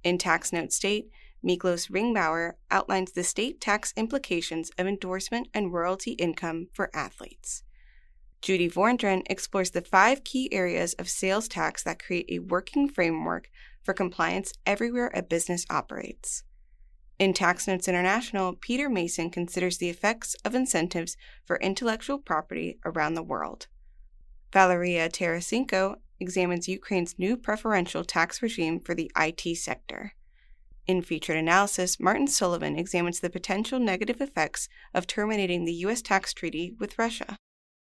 In 0.04 0.18
Tax 0.18 0.52
Note 0.52 0.72
State, 0.72 1.10
Miklos 1.46 1.90
Ringbauer 1.90 2.54
outlines 2.72 3.12
the 3.12 3.24
state 3.24 3.60
tax 3.60 3.94
implications 3.98 4.72
of 4.78 4.88
endorsement 4.88 5.48
and 5.54 5.74
royalty 5.74 6.12
income 6.12 6.68
for 6.74 6.90
athletes. 6.94 7.64
Judy 8.44 8.70
Vorndran 8.70 9.22
explores 9.28 9.72
the 9.72 9.80
five 9.80 10.26
key 10.26 10.52
areas 10.52 10.94
of 10.96 11.08
sales 11.08 11.48
tax 11.48 11.82
that 11.84 12.04
create 12.04 12.26
a 12.28 12.40
working 12.40 12.90
framework 12.90 13.50
for 13.82 13.94
compliance 13.94 14.52
everywhere 14.66 15.10
a 15.14 15.24
business 15.24 15.66
operates. 15.70 16.44
In 17.18 17.34
Tax 17.34 17.68
Notes 17.68 17.88
International, 17.88 18.54
Peter 18.54 18.90
Mason 18.90 19.30
considers 19.30 19.78
the 19.78 19.88
effects 19.88 20.36
of 20.44 20.56
incentives 20.56 21.16
for 21.46 21.56
intellectual 21.62 22.18
property 22.18 22.80
around 22.84 23.14
the 23.14 23.24
world. 23.24 23.68
Valeria 24.52 25.08
Tarasenko 25.08 25.96
examines 26.20 26.68
Ukraine's 26.68 27.18
new 27.18 27.38
preferential 27.38 28.04
tax 28.04 28.42
regime 28.42 28.82
for 28.82 28.94
the 28.94 29.10
IT 29.18 29.56
sector. 29.56 30.16
In 30.86 31.02
featured 31.02 31.38
analysis, 31.38 31.98
Martin 31.98 32.28
Sullivan 32.28 32.78
examines 32.78 33.22
the 33.22 33.30
potential 33.30 33.80
negative 33.80 34.20
effects 34.20 34.68
of 34.94 35.08
terminating 35.08 35.64
the 35.64 35.76
U.S. 35.86 36.02
tax 36.02 36.34
treaty 36.34 36.76
with 36.78 37.00
Russia. 37.00 37.38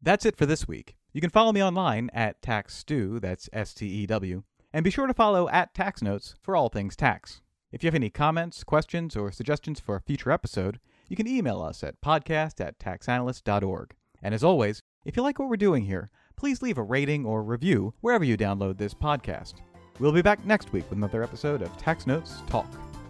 That's 0.02 0.26
it 0.26 0.36
for 0.36 0.46
this 0.46 0.66
week. 0.66 0.96
You 1.12 1.20
can 1.20 1.30
follow 1.30 1.52
me 1.52 1.62
online 1.62 2.10
at 2.12 2.42
TaxStew, 2.42 3.20
that's 3.20 3.48
S 3.52 3.72
T 3.72 3.86
E 3.86 4.06
W, 4.06 4.42
and 4.72 4.82
be 4.82 4.90
sure 4.90 5.06
to 5.06 5.14
follow 5.14 5.48
at 5.48 5.74
Tax 5.74 6.02
Notes 6.02 6.34
for 6.42 6.56
all 6.56 6.68
things 6.68 6.96
tax. 6.96 7.40
If 7.70 7.82
you 7.82 7.86
have 7.86 7.94
any 7.94 8.10
comments, 8.10 8.64
questions, 8.64 9.14
or 9.14 9.30
suggestions 9.30 9.78
for 9.78 9.94
a 9.94 10.00
future 10.00 10.32
episode, 10.32 10.80
you 11.08 11.16
can 11.16 11.28
email 11.28 11.62
us 11.62 11.84
at 11.84 12.00
podcast 12.00 12.60
at 12.60 12.78
taxanalyst.org. 12.80 13.94
And 14.22 14.34
as 14.34 14.42
always, 14.42 14.82
if 15.04 15.16
you 15.16 15.22
like 15.22 15.38
what 15.38 15.48
we're 15.48 15.56
doing 15.56 15.84
here, 15.84 16.10
please 16.36 16.62
leave 16.62 16.78
a 16.78 16.82
rating 16.82 17.24
or 17.24 17.42
review 17.42 17.94
wherever 18.00 18.24
you 18.24 18.36
download 18.36 18.78
this 18.78 18.94
podcast. 18.94 19.54
We'll 20.00 20.12
be 20.12 20.22
back 20.22 20.44
next 20.44 20.72
week 20.72 20.88
with 20.90 20.98
another 20.98 21.22
episode 21.22 21.62
of 21.62 21.76
Tax 21.76 22.06
Notes 22.06 22.42
Talk. 22.48 22.91